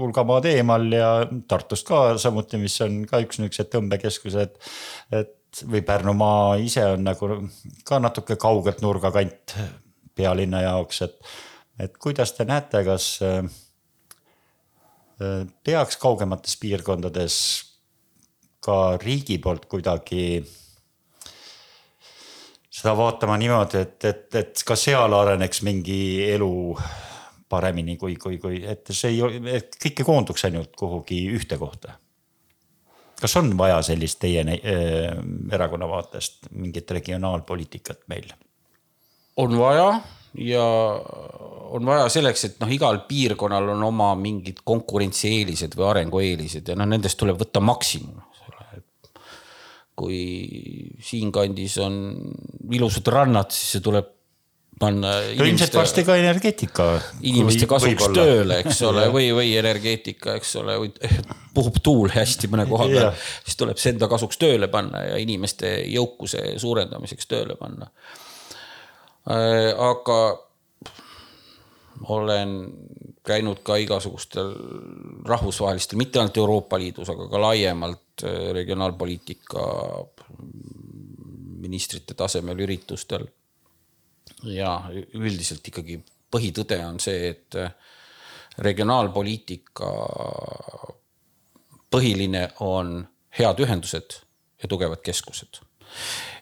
hulga 0.00 0.24
maad 0.28 0.48
eemal 0.50 0.86
ja 0.92 1.10
Tartust 1.48 1.88
ka 1.88 2.04
samuti, 2.20 2.60
mis 2.62 2.78
on 2.84 3.02
ka 3.08 3.20
üks 3.24 3.40
niisugused 3.42 3.72
tõmbekeskused. 3.74 4.56
et 5.12 5.34
või 5.64 5.80
Pärnumaa 5.86 6.56
ise 6.60 6.84
on 6.84 7.04
nagu 7.06 7.28
ka 7.86 7.98
natuke 8.02 8.36
kaugelt 8.36 8.82
nurgakant 8.84 9.54
pealinna 10.16 10.62
jaoks, 10.64 11.02
et, 11.06 11.16
et 11.80 11.96
kuidas 12.00 12.32
te 12.36 12.46
näete, 12.48 12.82
kas 12.86 13.06
eh, 13.24 13.38
eh, 15.20 15.44
peaks 15.64 16.00
kaugemates 16.02 16.56
piirkondades 16.60 17.38
ka 18.66 18.96
riigi 19.02 19.38
poolt 19.42 19.68
kuidagi 19.70 20.40
seda 22.76 22.92
vaatama 22.98 23.38
niimoodi, 23.40 23.82
et, 23.82 23.98
et, 24.04 24.24
et 24.42 24.64
ka 24.66 24.76
seal 24.76 25.14
areneks 25.16 25.62
mingi 25.64 26.00
elu 26.28 26.50
paremini, 27.48 27.96
kui, 27.96 28.16
kui, 28.20 28.40
kui, 28.42 28.58
et 28.66 28.90
see 28.92 29.14
ei, 29.14 29.44
et 29.54 29.78
kõik 29.80 30.02
ei 30.02 30.08
koonduks 30.08 30.44
ainult 30.48 30.74
kuhugi 30.78 31.22
ühte 31.36 31.58
kohta. 31.60 31.96
kas 33.20 33.36
on 33.40 33.54
vaja 33.56 33.78
sellist 33.86 34.18
teie 34.20 34.42
äh, 34.44 35.14
erakonna 35.52 35.88
vaatest 35.88 36.50
mingit 36.50 36.90
regionaalpoliitikat 36.90 38.04
meil? 38.12 38.28
on 39.36 39.58
vaja 39.58 39.88
ja 40.38 40.66
on 41.70 41.86
vaja 41.86 42.08
selleks, 42.12 42.44
et 42.44 42.60
noh, 42.60 42.70
igal 42.72 43.02
piirkonnal 43.08 43.72
on 43.74 43.82
oma 43.88 44.12
mingid 44.18 44.60
konkurentsieelised 44.64 45.76
või 45.78 45.90
arengueelised 45.90 46.68
ja 46.68 46.76
noh, 46.78 46.88
nendest 46.88 47.18
tuleb 47.20 47.38
võtta 47.40 47.62
maksimum. 47.64 48.20
Kui 49.96 50.20
siinkandis 51.02 51.78
on 51.80 51.96
ilusad 52.76 53.08
rannad, 53.12 53.50
siis 53.54 53.76
see 53.76 53.84
tuleb 53.84 54.12
panna. 54.80 55.14
ilmselt 55.32 55.74
varsti 55.74 56.04
ka 56.04 56.16
energeetika. 56.20 56.88
inimeste 57.24 57.68
kasuks 57.70 58.10
tööle, 58.14 58.60
eks 58.64 58.82
ole, 58.88 59.06
või, 59.14 59.30
või 59.36 59.54
energeetika, 59.58 60.36
eks 60.36 60.56
ole, 60.60 60.76
või 60.82 60.92
puhub 61.56 61.80
tuul 61.82 62.12
hästi 62.12 62.50
mõne 62.52 62.66
koha 62.68 62.88
peal, 62.92 63.10
siis 63.46 63.56
tuleb 63.60 63.80
see 63.80 63.94
enda 63.94 64.08
kasuks 64.12 64.40
tööle 64.40 64.68
panna 64.72 65.06
ja 65.06 65.20
inimeste 65.22 65.78
jõukuse 65.92 66.56
suurendamiseks 66.60 67.30
tööle 67.30 67.56
panna. 67.60 67.88
aga 69.26 70.20
olen 72.12 72.58
käinud 73.26 73.62
ka 73.66 73.76
igasugustel 73.82 74.52
rahvusvahelistel, 75.26 75.98
mitte 75.98 76.20
ainult 76.20 76.38
Euroopa 76.38 76.78
Liidus, 76.78 77.10
aga 77.12 77.28
ka 77.30 77.40
laiemalt 77.42 78.24
regionaalpoliitika 78.56 79.64
ministrite 81.66 82.14
tasemel 82.14 82.62
üritustel. 82.66 83.26
ja 84.44 84.82
üldiselt 85.14 85.68
ikkagi 85.68 85.96
põhitõde 86.30 86.78
on 86.86 86.98
see, 87.00 87.30
et 87.30 87.56
regionaalpoliitika 88.58 89.90
põhiline 91.90 92.48
on 92.60 92.98
head 93.38 93.62
ühendused 93.64 94.18
ja 94.62 94.68
tugevad 94.68 95.02
keskused 95.04 95.60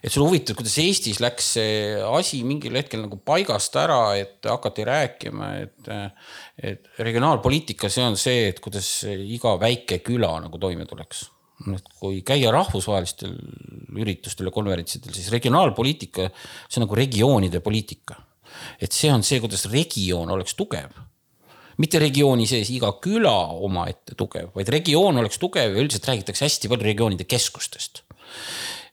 et 0.05 0.13
see 0.13 0.21
on 0.21 0.29
huvitav, 0.29 0.57
kuidas 0.59 0.75
Eestis 0.83 1.21
läks 1.25 1.47
see 1.57 1.77
asi 2.05 2.43
mingil 2.45 2.77
hetkel 2.77 3.01
nagu 3.07 3.17
paigast 3.25 3.77
ära, 3.81 4.17
et 4.21 4.45
hakati 4.45 4.85
rääkima, 4.85 5.49
et, 5.65 5.89
et 6.61 7.01
regionaalpoliitika, 7.01 7.89
see 7.89 8.05
on 8.05 8.19
see, 8.21 8.51
et 8.51 8.61
kuidas 8.65 8.91
iga 9.09 9.55
väike 9.61 10.03
küla 10.05 10.35
nagu 10.45 10.61
toime 10.61 10.85
tuleks. 10.91 11.31
et 11.71 11.89
kui 12.01 12.21
käia 12.27 12.51
rahvusvahelistel 12.53 13.33
üritustel 13.97 14.51
ja 14.51 14.53
konverentsidel, 14.53 15.15
siis 15.15 15.31
regionaalpoliitika, 15.33 16.29
see 16.69 16.81
on 16.83 16.85
nagu 16.85 17.01
regioonide 17.01 17.65
poliitika. 17.65 18.21
et 18.81 18.93
see 18.93 19.13
on 19.13 19.25
see, 19.25 19.41
kuidas 19.41 19.65
regioon 19.73 20.31
oleks 20.31 20.55
tugev 20.55 20.93
mitte 21.81 21.99
regiooni 21.99 22.45
sees 22.47 22.69
iga 22.71 22.93
küla 23.03 23.33
omaette 23.67 24.15
tugev, 24.15 24.53
vaid 24.55 24.69
regioon 24.71 25.17
oleks 25.19 25.41
tugev 25.43 25.73
ja 25.73 25.81
üldiselt 25.83 26.07
räägitakse 26.07 26.45
hästi 26.47 26.71
palju 26.71 26.87
regioonide 26.87 27.27
keskustest 27.27 28.05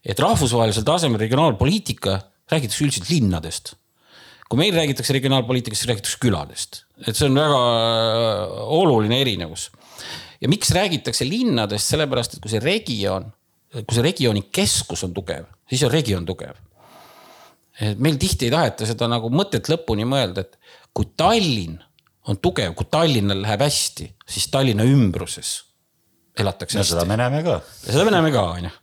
et 0.06 0.20
rahvusvahelisel 0.20 0.86
tasemel 0.88 1.22
regionaalpoliitika 1.22 2.18
räägitakse 2.52 2.86
üldiselt 2.86 3.10
linnadest. 3.10 3.76
kui 4.50 4.60
meil 4.60 4.76
räägitakse 4.76 5.14
regionaalpoliitikast, 5.16 5.80
siis 5.80 5.90
räägitakse 5.90 6.18
küladest, 6.20 6.82
et 7.08 7.16
see 7.16 7.30
on 7.30 7.38
väga 7.40 7.60
oluline 8.80 9.22
erinevus. 9.22 9.70
ja 10.42 10.50
miks 10.50 10.72
räägitakse 10.72 11.28
linnadest, 11.30 11.88
sellepärast 11.88 12.36
et 12.36 12.44
kui 12.44 12.52
see 12.52 12.60
regioon 12.60 13.32
kui 13.72 13.96
see 13.96 14.04
regiooni 14.04 14.44
keskus 14.52 15.06
on 15.08 15.14
tugev, 15.16 15.48
siis 15.70 15.84
on 15.88 15.94
regioon 15.94 16.26
tugev. 16.28 16.58
et 17.82 18.00
meil 18.00 18.18
tihti 18.20 18.50
ei 18.50 18.52
taheta 18.54 18.86
seda 18.86 19.08
nagu 19.10 19.30
mõtet 19.32 19.70
lõpuni 19.72 20.06
mõelda, 20.06 20.44
et 20.44 20.58
kui 20.94 21.08
Tallinn 21.18 21.80
on 22.28 22.38
tugev, 22.38 22.76
kui 22.76 22.86
Tallinnal 22.92 23.42
läheb 23.42 23.64
hästi, 23.64 24.12
siis 24.28 24.50
Tallinna 24.52 24.84
ümbruses 24.86 25.71
elatakse 26.39 26.80
hästi 26.80 26.94
seda 26.94 27.06
me 27.10 27.17
näeme 27.20 27.44
ka. 27.46 27.60
seda 27.84 28.06
me 28.08 28.15
näeme 28.15 28.32
ka, 28.34 28.46
on 28.56 28.70
ju. 28.70 28.74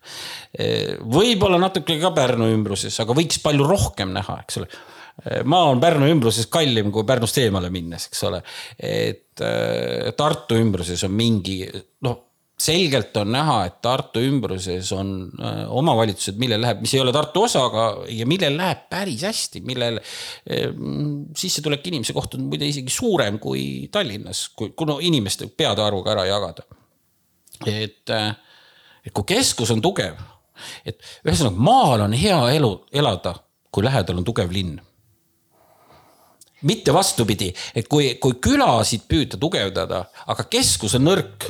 võib-olla 1.16 1.60
natuke 1.62 1.98
ka 2.00 2.12
Pärnu 2.16 2.50
ümbruses, 2.52 3.00
aga 3.02 3.16
võiks 3.16 3.40
palju 3.44 3.66
rohkem 3.68 4.12
näha, 4.16 4.38
eks 4.44 4.60
ole. 4.60 4.70
maa 5.48 5.72
on 5.72 5.82
Pärnu 5.82 6.10
ümbruses 6.12 6.48
kallim 6.52 6.92
kui 6.94 7.06
Pärnust 7.08 7.40
eemale 7.42 7.72
minnes, 7.74 8.08
eks 8.10 8.24
ole. 8.28 8.42
et 8.78 9.44
äh, 9.44 10.14
Tartu 10.16 10.60
ümbruses 10.60 11.04
on 11.08 11.14
mingi, 11.16 11.62
noh 12.04 12.24
selgelt 12.58 13.16
on 13.20 13.30
näha, 13.32 13.58
et 13.68 13.76
Tartu 13.82 14.22
ümbruses 14.26 14.90
on 14.96 15.12
äh, 15.38 15.60
omavalitsused, 15.78 16.38
millel 16.42 16.62
läheb, 16.64 16.82
mis 16.82 16.94
ei 16.96 17.02
ole 17.02 17.14
Tartu 17.14 17.44
osa, 17.46 17.62
aga 17.68 17.84
ja 18.10 18.26
millel 18.28 18.58
läheb 18.58 18.88
päris 18.90 19.22
hästi, 19.28 19.62
millel 19.66 20.00
äh, 20.00 20.66
sissetulek 21.38 21.86
inimese 21.90 22.16
kohta 22.16 22.38
on 22.38 22.48
muide 22.50 22.68
isegi 22.68 22.92
suurem 22.92 23.38
kui 23.42 23.86
Tallinnas, 23.94 24.48
kui, 24.58 24.74
no 24.90 24.98
inimeste 24.98 25.50
peade 25.54 25.84
arvuga 25.84 26.16
ära 26.16 26.26
jagada. 26.28 26.66
Et, 27.66 28.10
äh, 28.10 28.34
et 29.04 29.14
kui 29.14 29.26
keskus 29.34 29.72
on 29.74 29.82
tugev, 29.82 30.18
et 30.86 30.98
ühesõnaga 31.26 31.68
maal 31.70 32.04
on 32.08 32.16
hea 32.18 32.38
elu, 32.58 32.72
elada, 32.92 33.36
kui 33.72 33.86
lähedal 33.86 34.20
on 34.20 34.26
tugev 34.26 34.52
linn. 34.52 34.78
mitte 36.58 36.90
vastupidi, 36.90 37.52
et 37.70 37.86
kui, 37.86 38.16
kui 38.18 38.34
külasid 38.42 39.04
püüda 39.06 39.38
tugevdada, 39.38 40.00
aga 40.26 40.44
keskus 40.50 40.96
on 40.98 41.04
nõrk. 41.06 41.46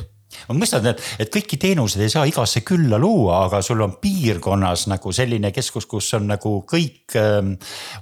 ma 0.47 0.53
mõistan, 0.53 0.85
et, 0.91 1.01
et 1.17 1.31
kõiki 1.33 1.57
teenuseid 1.57 2.03
ei 2.05 2.11
saa 2.13 2.27
igasse 2.29 2.61
külla 2.61 2.99
luua, 3.01 3.39
aga 3.47 3.63
sul 3.65 3.81
on 3.81 3.95
piirkonnas 4.01 4.85
nagu 4.91 5.11
selline 5.11 5.49
keskus, 5.51 5.87
kus 5.89 6.11
on 6.13 6.29
nagu 6.29 6.51
kõik 6.69 7.17
ähm, 7.17 7.55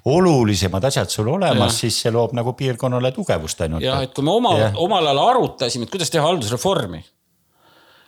olulisemad 0.04 0.84
asjad 0.84 1.14
sul 1.14 1.32
olemas, 1.32 1.80
siis 1.80 2.02
see 2.04 2.12
loob 2.12 2.36
nagu 2.36 2.52
piirkonnale 2.60 3.14
tugevust 3.16 3.64
ainult. 3.64 3.88
jah, 3.88 4.04
et 4.04 4.12
kui 4.12 4.28
me 4.28 4.36
oma, 4.36 4.58
omal 4.76 5.08
ajal 5.08 5.24
arutasime, 5.30 5.88
et 5.88 5.96
kuidas 5.96 6.12
teha 6.12 6.28
haldusreformi, 6.28 7.06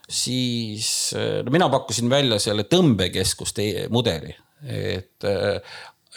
siis 0.09 1.13
no 1.15 1.53
mina 1.53 1.67
pakkusin 1.69 2.09
välja 2.09 2.39
selle 2.41 2.65
tõmbekeskuste 2.65 3.87
mudeli, 3.93 4.33
et, 4.65 5.27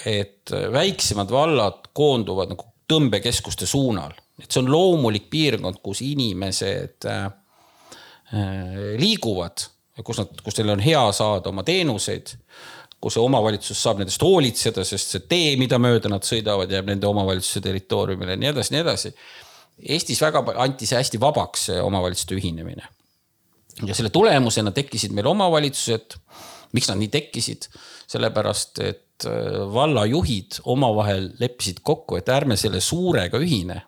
et 0.08 0.54
väiksemad 0.72 1.30
vallad 1.30 1.90
koonduvad 1.92 2.54
nagu 2.54 2.66
tõmbekeskuste 2.88 3.68
suunal, 3.68 4.16
et 4.40 4.48
see 4.48 4.62
on 4.62 4.72
loomulik 4.72 5.28
piirkond, 5.32 5.82
kus 5.84 6.00
inimesed 6.06 7.08
Äh, 8.32 8.96
liiguvad, 8.96 9.66
kus 10.00 10.22
nad, 10.22 10.30
kus 10.40 10.56
neil 10.56 10.72
on 10.72 10.80
hea 10.80 11.00
saada 11.12 11.50
oma 11.50 11.60
teenuseid, 11.68 12.30
kus 13.02 13.18
omavalitsus 13.20 13.76
saab 13.76 14.00
nendest 14.00 14.22
hoolitseda, 14.24 14.86
sest 14.88 15.12
see 15.12 15.26
tee, 15.28 15.50
mida 15.60 15.76
mööda 15.82 16.08
nad 16.08 16.24
sõidavad, 16.24 16.72
jääb 16.72 16.88
nende 16.88 17.10
omavalitsuse 17.10 17.60
territooriumile 17.66 18.32
ja 18.32 18.40
nii 18.40 18.50
edasi, 18.54 18.72
nii 18.72 18.80
edasi. 18.86 19.12
Eestis 19.84 20.22
väga 20.24 20.40
anti 20.64 20.88
see 20.88 20.96
hästi 20.96 21.20
vabaks, 21.20 21.66
see 21.68 21.84
omavalitsuste 21.84 22.38
ühinemine. 22.38 22.88
Ja 23.86 23.94
selle 23.94 24.10
tulemusena 24.10 24.72
tekkisid 24.74 25.14
meil 25.16 25.30
omavalitsused. 25.32 26.18
miks 26.72 26.88
nad 26.88 27.00
nii 27.00 27.08
tekkisid? 27.12 27.68
sellepärast, 28.12 28.78
et 28.84 29.26
äh, 29.26 29.62
vallajuhid 29.72 30.60
omavahel 30.68 31.30
leppisid 31.40 31.80
kokku, 31.82 32.16
et 32.16 32.28
ärme 32.28 32.56
selle 32.60 32.80
suurega 32.80 33.40
ühine 33.40 33.80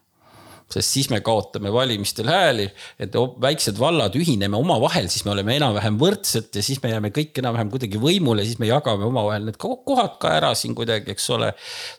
sest 0.75 0.97
siis 0.97 1.09
me 1.13 1.21
kaotame 1.25 1.71
valimistel 1.73 2.29
hääli, 2.31 2.67
et 2.99 3.15
väiksed 3.43 3.79
vallad 3.79 4.17
ühineme 4.19 4.59
omavahel, 4.59 5.07
siis 5.13 5.25
me 5.27 5.35
oleme 5.35 5.57
enam-vähem 5.61 5.99
võrdsed 6.01 6.59
ja 6.59 6.65
siis 6.65 6.81
me 6.83 6.91
jääme 6.91 7.13
kõik 7.15 7.39
enam-vähem 7.43 7.71
kuidagi 7.73 8.01
võimule, 8.03 8.47
siis 8.47 8.59
me 8.63 8.71
jagame 8.71 9.07
omavahel 9.07 9.47
need 9.49 9.61
kohad 9.61 10.19
ka 10.23 10.35
ära 10.41 10.55
siin 10.59 10.75
kuidagi, 10.77 11.15
eks 11.15 11.31
ole. 11.37 11.53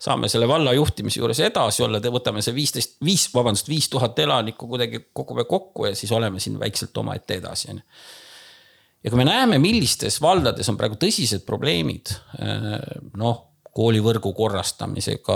saame 0.03 0.29
selle 0.31 0.49
valla 0.51 0.75
juhtimise 0.75 1.21
juures 1.21 1.39
edasi 1.45 1.85
olla, 1.85 2.03
võtame 2.03 2.43
see 2.45 2.55
viisteist, 2.55 2.99
viis, 3.05 3.29
vabandust, 3.33 3.71
viis 3.71 3.89
tuhat 3.91 4.19
elanikku 4.19 4.67
kuidagi 4.69 5.07
kogume 5.13 5.47
kokku 5.49 5.89
ja 5.89 5.95
siis 5.95 6.11
oleme 6.15 6.39
siin 6.43 6.59
väikselt 6.59 6.97
omaette 6.97 7.39
edasi, 7.41 7.71
on 7.71 7.81
ju 7.81 8.13
ja 9.05 9.11
kui 9.13 9.21
me 9.21 9.27
näeme, 9.27 9.59
millistes 9.61 10.17
valdades 10.21 10.65
on 10.71 10.77
praegu 10.79 10.97
tõsised 10.97 11.43
probleemid, 11.45 12.09
noh, 13.21 13.43
koolivõrgu 13.75 14.31
korrastamisega, 14.33 15.35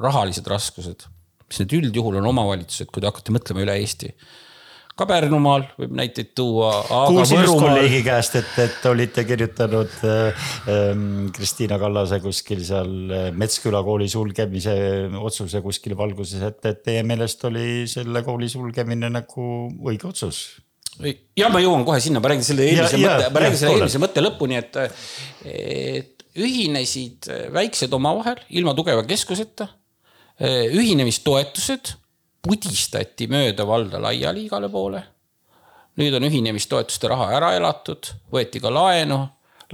rahalised 0.00 0.46
raskused 0.48 1.04
mis 1.52 1.60
need 1.60 1.76
üldjuhul 1.82 2.16
on 2.22 2.30
omavalitsused, 2.32 2.88
kui 2.88 3.04
te 3.04 3.12
hakkate 3.12 3.36
mõtlema 3.36 3.66
üle 3.66 3.76
Eesti 3.82 4.14
ka 4.92 5.06
Pärnumaal 5.08 5.64
võib 5.78 5.94
näiteid 5.96 6.32
tuua. 6.36 6.72
kuulsin 7.08 7.40
just 7.40 7.56
kolleegi 7.56 8.02
käest, 8.04 8.36
et, 8.40 8.50
et 8.60 8.88
olite 8.90 9.24
kirjutanud 9.28 9.94
äh, 10.08 10.42
Kristiina 11.36 11.78
Kallase 11.80 12.20
kuskil 12.24 12.60
seal 12.66 12.92
äh, 13.08 13.30
Metsküla 13.36 13.82
kooli 13.86 14.08
sulgemise 14.12 14.74
otsuse 15.16 15.62
kuskil 15.64 15.96
valguses, 15.98 16.44
et, 16.44 16.60
et 16.68 16.84
teie 16.84 17.06
meelest 17.08 17.44
oli 17.48 17.86
selle 17.90 18.24
kooli 18.26 18.50
sulgemine 18.52 19.10
nagu 19.12 19.48
õige 19.80 20.10
otsus? 20.12 20.44
ja 21.38 21.48
ma 21.48 21.62
jõuan 21.62 21.86
kohe 21.88 22.00
sinna, 22.04 22.20
ma 22.20 22.28
räägin 22.28 22.44
selle 22.44 22.66
eelmise 22.68 23.00
ja, 23.00 23.14
mõtte, 23.14 23.30
ma 23.32 23.44
räägin 23.46 23.60
selle 23.62 23.78
eelmise 23.78 24.00
mõtte 24.02 24.24
lõpuni, 24.26 24.58
et, 24.60 24.76
et 25.48 26.26
ühinesid 26.36 27.30
väiksed 27.52 27.96
omavahel 27.96 28.44
ilma 28.52 28.76
tugeva 28.76 29.04
keskuseta 29.08 29.70
ühinemistoetused 30.42 31.94
pudistati 32.42 33.28
mööda 33.30 33.66
valda 33.66 34.00
laiali 34.02 34.46
igale 34.48 34.70
poole. 34.70 35.04
nüüd 36.00 36.14
on 36.16 36.24
ühinemistoetuste 36.24 37.08
raha 37.12 37.26
ära 37.36 37.50
elatud, 37.52 38.08
võeti 38.32 38.62
ka 38.64 38.70
laenu, 38.72 39.18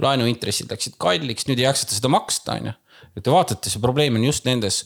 laenuintressid 0.03 0.67
läksid 0.67 0.97
kalliks, 0.99 1.47
nüüd 1.47 1.61
ei 1.61 1.65
jaksata 1.69 1.95
seda 1.95 2.11
maksta, 2.11 2.57
on 2.59 2.69
ju. 2.69 2.73
Et 3.15 3.23
te 3.23 3.31
vaatate, 3.31 3.71
see 3.71 3.79
probleem 3.79 4.17
on 4.19 4.25
just 4.27 4.43
nendes, 4.45 4.81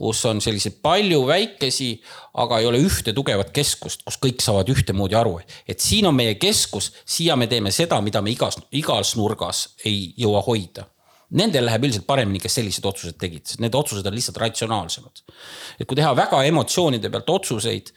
kus 0.00 0.24
on 0.26 0.40
selliseid 0.40 0.80
palju 0.82 1.20
väikesi, 1.28 1.90
aga 2.40 2.62
ei 2.62 2.70
ole 2.70 2.80
ühte 2.80 3.12
tugevat 3.14 3.52
keskust, 3.54 4.02
kus 4.08 4.16
kõik 4.16 4.40
saavad 4.42 4.72
ühtemoodi 4.72 5.16
aru, 5.20 5.36
et 5.68 5.84
siin 5.84 6.08
on 6.08 6.16
meie 6.16 6.38
keskus, 6.40 6.90
siia 7.04 7.36
me 7.36 7.46
teeme 7.46 7.70
seda, 7.70 8.00
mida 8.00 8.24
me 8.24 8.32
igas, 8.32 8.56
igas 8.72 9.12
nurgas 9.20 9.66
ei 9.84 10.14
jõua 10.16 10.40
hoida 10.48 10.88
Nendel 11.28 11.66
läheb 11.68 11.84
üldiselt 11.84 12.06
paremini, 12.08 12.40
kes 12.40 12.54
sellised 12.56 12.86
otsused 12.88 13.18
tegid, 13.20 13.44
sest 13.44 13.60
need 13.60 13.74
otsused 13.76 14.06
on 14.08 14.14
lihtsalt 14.16 14.38
ratsionaalsemad. 14.40 15.20
et 15.76 15.86
kui 15.86 15.96
teha 15.98 16.14
väga 16.16 16.40
emotsioonide 16.48 17.10
pealt 17.12 17.28
otsuseid, 17.30 17.92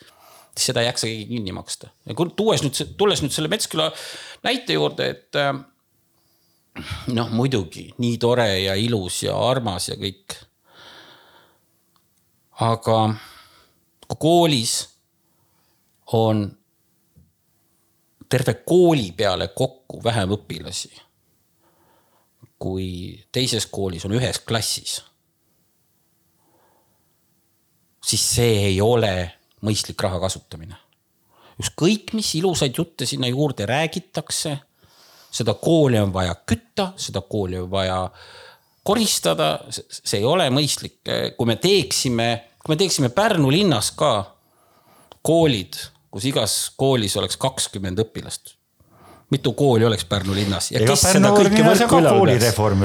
siis 0.52 0.66
seda 0.68 0.84
ei 0.84 0.90
jaksa 0.90 1.08
keegi 1.08 1.28
kinni 1.30 1.54
maksta. 1.56 1.92
ja 2.06 2.16
kui 2.16 2.34
tuues 2.36 2.64
nüüd, 2.66 2.96
tulles 3.00 3.24
nüüd 3.24 3.32
selle 3.32 3.52
Metsküla 3.52 3.88
näite 4.44 4.76
juurde, 4.76 5.08
et 5.16 5.40
äh, 5.40 5.54
noh, 7.16 7.32
muidugi 7.32 7.90
nii 8.04 8.18
tore 8.20 8.48
ja 8.66 8.76
ilus 8.76 9.24
ja 9.24 9.36
armas 9.50 9.88
ja 9.90 9.96
kõik. 10.00 10.36
aga 12.60 12.98
kui 14.08 14.18
koolis 14.20 14.74
on 16.20 16.44
terve 18.30 18.54
kooli 18.68 19.12
peale 19.16 19.48
kokku 19.56 20.02
vähem 20.04 20.36
õpilasi 20.36 20.92
kui 22.62 23.18
teises 23.34 23.66
koolis 23.72 24.06
on 24.06 24.14
ühes 24.18 24.40
klassis, 24.46 25.00
siis 28.06 28.26
see 28.36 28.54
ei 28.68 28.82
ole 28.82 29.14
mõistlik 29.66 30.02
raha 30.02 30.20
kasutamine. 30.22 30.78
ükskõik, 31.62 32.14
mis 32.18 32.30
ilusaid 32.40 32.78
jutte 32.78 33.06
sinna 33.06 33.30
juurde 33.30 33.66
räägitakse, 33.70 34.56
seda 35.32 35.54
kooli 35.54 36.00
on 36.00 36.14
vaja 36.14 36.36
kütta, 36.46 36.94
seda 36.98 37.22
kooli 37.22 37.60
on 37.60 37.70
vaja 37.72 38.00
koristada, 38.84 39.60
see 39.70 40.20
ei 40.20 40.26
ole 40.26 40.50
mõistlik, 40.50 41.02
kui 41.38 41.50
me 41.50 41.56
teeksime, 41.62 42.30
kui 42.64 42.74
me 42.74 42.80
teeksime 42.80 43.12
Pärnu 43.14 43.52
linnas 43.54 43.92
ka 43.98 44.14
koolid, 45.22 45.78
kus 46.12 46.26
igas 46.26 46.58
koolis 46.78 47.18
oleks 47.18 47.38
kakskümmend 47.38 48.02
õpilast 48.02 48.56
mitu 49.32 49.54
kooli 49.58 49.86
oleks 49.88 50.06
Pärnu 50.10 50.36
linnas 50.36 50.72
ja 50.74 50.82
Ega 50.82 50.92
kes 50.94 51.06
Pärnu 51.08 51.20
seda 51.20 51.32
kõike 51.38 51.64
võrku 51.66 52.00
ülal 52.02 52.22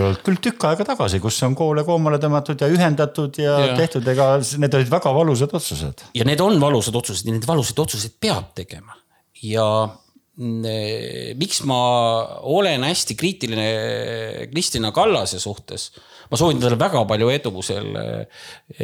olnud 0.06 0.22
küll 0.26 0.40
tükk 0.48 0.68
aega 0.70 0.86
tagasi, 0.92 1.20
kus 1.22 1.40
on 1.46 1.56
koole 1.58 1.82
koomale 1.86 2.20
tõmmatud 2.22 2.62
ja 2.62 2.70
ühendatud 2.70 3.40
ja, 3.42 3.58
ja 3.64 3.76
tehtud, 3.78 4.06
ega 4.14 4.28
need 4.62 4.78
olid 4.78 4.92
väga 4.92 5.14
valusad 5.16 5.54
otsused. 5.58 6.06
ja 6.14 6.26
need 6.28 6.42
on 6.44 6.60
valusad 6.62 6.96
otsused 7.02 7.26
ja 7.26 7.34
neid 7.34 7.46
valusaid 7.48 7.82
otsuseid 7.86 8.18
peab 8.22 8.52
tegema 8.58 8.94
ja 9.42 9.66
mm, 10.36 11.36
miks 11.40 11.62
ma 11.68 11.80
olen 12.46 12.86
hästi 12.86 13.16
kriitiline 13.18 13.70
Kristina 14.52 14.92
Kallase 14.94 15.40
suhtes. 15.42 15.90
ma 16.30 16.38
soovin 16.38 16.60
talle 16.62 16.78
väga 16.78 17.04
palju 17.06 17.28
edu 17.30 17.62
selle, 17.62 18.04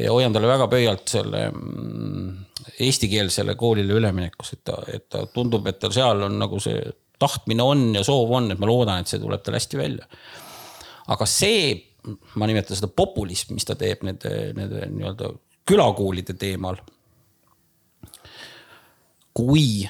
hoian 0.08 0.34
talle 0.34 0.50
väga 0.50 0.68
pöialt 0.70 1.08
selle 1.10 1.46
mm, 1.50 2.34
eestikeelsele 2.82 3.54
koolile 3.58 3.96
üleminekus, 3.98 4.52
et 4.54 4.64
ta, 4.64 4.76
et 4.92 5.08
ta 5.10 5.24
tundub, 5.26 5.66
et 5.66 5.78
tal 5.82 5.94
seal 5.94 6.26
on 6.28 6.38
nagu 6.38 6.60
see 6.62 6.82
tahtmine 7.22 7.64
on 7.64 7.86
ja 7.96 8.02
soov 8.06 8.34
on, 8.38 8.50
et 8.52 8.60
ma 8.60 8.68
loodan, 8.68 9.02
et 9.02 9.10
see 9.10 9.22
tuleb 9.22 9.44
tal 9.44 9.56
hästi 9.58 9.80
välja. 9.80 10.08
aga 11.12 11.26
see, 11.28 11.72
ma 12.38 12.48
nimetan 12.50 12.78
seda 12.78 12.90
populism, 12.90 13.54
mis 13.56 13.66
ta 13.68 13.78
teeb 13.78 14.04
nende, 14.06 14.52
nende 14.58 14.86
nii-öelda 14.90 15.32
külakoolide 15.68 16.34
teemal. 16.38 16.80
kui 19.32 19.86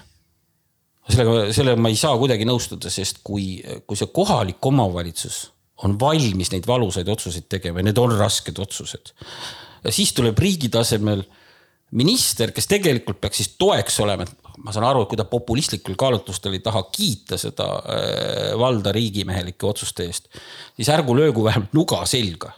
sellega, 1.09 1.49
sellega 1.55 1.83
ma 1.83 1.91
ei 1.91 1.99
saa 1.99 2.15
kuidagi 2.19 2.47
nõustuda, 2.47 2.91
sest 2.93 3.23
kui, 3.27 3.57
kui 3.87 3.99
see 3.99 4.13
kohalik 4.15 4.63
omavalitsus 4.71 5.49
on 5.83 5.97
valmis 5.99 6.53
neid 6.53 6.67
valusaid 6.69 7.09
otsuseid 7.11 7.49
tegema 7.51 7.81
ja 7.81 7.89
need 7.89 7.99
on 7.99 8.15
rasked 8.19 8.59
otsused. 8.63 9.13
ja 9.83 9.93
siis 9.93 10.13
tuleb 10.15 10.39
riigi 10.39 10.71
tasemel 10.71 11.25
minister, 11.99 12.53
kes 12.55 12.71
tegelikult 12.71 13.21
peaks 13.21 13.43
siis 13.43 13.55
toeks 13.61 13.99
olema, 14.05 14.25
et 14.25 14.42
ma 14.59 14.73
saan 14.75 14.85
aru, 14.89 15.05
et 15.05 15.09
kui 15.13 15.21
ta 15.21 15.25
populistlikul 15.29 15.97
kaalutlustel 15.99 16.57
ei 16.57 16.65
taha 16.65 16.85
kiita 16.93 17.39
seda 17.41 17.69
äh, 17.81 18.51
valda 18.59 18.93
riigimehelike 18.93 19.67
otsuste 19.67 20.05
eest, 20.09 20.29
siis 20.77 20.91
ärgu 20.93 21.17
löögu 21.17 21.45
vähemalt 21.47 21.73
nuga 21.77 22.03
selga 22.07 22.53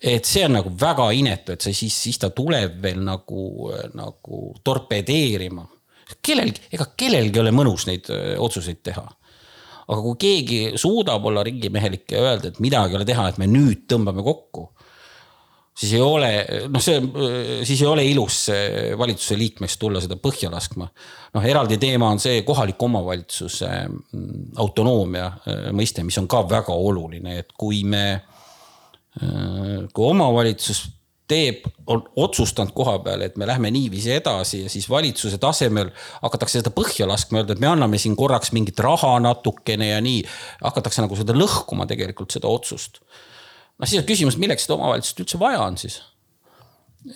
et 0.00 0.28
see 0.28 0.44
on 0.46 0.56
nagu 0.58 0.72
väga 0.78 1.08
inetu, 1.16 1.54
et 1.54 1.64
see 1.64 1.74
siis, 1.76 1.96
siis 2.06 2.18
ta 2.20 2.30
tuleb 2.34 2.78
veel 2.82 3.00
nagu, 3.04 3.70
nagu 3.96 4.40
torpedeerima. 4.64 5.66
kellelgi, 6.22 6.68
ega 6.72 6.86
kellelgi 6.96 7.38
ei 7.38 7.42
ole 7.42 7.52
mõnus 7.54 7.86
neid 7.88 8.10
otsuseid 8.38 8.82
teha. 8.82 9.06
aga 9.86 10.00
kui 10.02 10.16
keegi 10.18 10.60
suudab 10.78 11.24
olla 11.24 11.44
riigimehelik 11.46 12.10
ja 12.12 12.20
öelda, 12.20 12.48
et 12.48 12.60
midagi 12.60 12.92
ei 12.92 12.98
ole 12.98 13.06
teha, 13.06 13.28
et 13.28 13.38
me 13.38 13.46
nüüd 13.46 13.86
tõmbame 13.88 14.22
kokku. 14.26 14.72
Siis 15.76 15.92
ei 15.92 16.00
ole, 16.00 16.30
noh, 16.72 16.82
see, 16.82 17.00
siis 17.68 17.82
ei 17.82 17.88
ole 17.90 18.04
ilus 18.08 18.38
valitsuse 18.98 19.36
liikmeks 19.36 19.76
tulla 19.80 20.00
seda 20.00 20.16
põhja 20.20 20.48
laskma. 20.52 20.88
noh, 21.36 21.44
eraldi 21.44 21.76
teema 21.82 22.08
on 22.14 22.22
see 22.22 22.40
kohaliku 22.46 22.88
omavalitsuse 22.88 23.72
mm, 23.88 24.56
autonoomia 24.62 25.28
mõiste, 25.76 26.04
mis 26.06 26.16
on 26.22 26.30
ka 26.30 26.46
väga 26.48 26.72
oluline, 26.72 27.38
et 27.42 27.52
kui 27.56 27.84
me 27.84 28.06
Äh, 29.16 29.86
kui 29.96 30.10
omavalitsus 30.10 30.82
teeb, 31.26 31.64
on 31.90 32.02
otsustanud 32.20 32.74
koha 32.76 32.98
peal, 33.02 33.22
et 33.24 33.38
me 33.40 33.46
lähme 33.48 33.70
niiviisi 33.72 34.12
edasi 34.14 34.60
ja 34.66 34.70
siis 34.70 34.86
valitsuse 34.90 35.38
tasemel 35.42 35.88
hakatakse 36.20 36.60
seda 36.60 36.70
põhja 36.74 37.08
laskma, 37.08 37.40
öelda, 37.40 37.56
et 37.56 37.62
me 37.62 37.70
anname 37.70 37.98
siin 37.98 38.14
korraks 38.18 38.52
mingit 38.54 38.78
raha 38.84 39.14
natukene 39.24 39.88
ja 39.88 40.02
nii. 40.04 40.20
hakatakse 40.60 41.02
nagu 41.02 41.16
seda 41.18 41.34
lõhkuma 41.34 41.88
tegelikult 41.88 42.36
seda 42.36 42.50
otsust. 42.52 43.00
Noh, 43.76 43.88
siis 43.88 44.00
on 44.00 44.08
küsimus, 44.08 44.38
milleks 44.40 44.66
seda 44.66 44.78
omavalitsust 44.78 45.24
üldse 45.24 45.40
vaja 45.40 45.62
on 45.64 45.78
siis. 45.80 46.00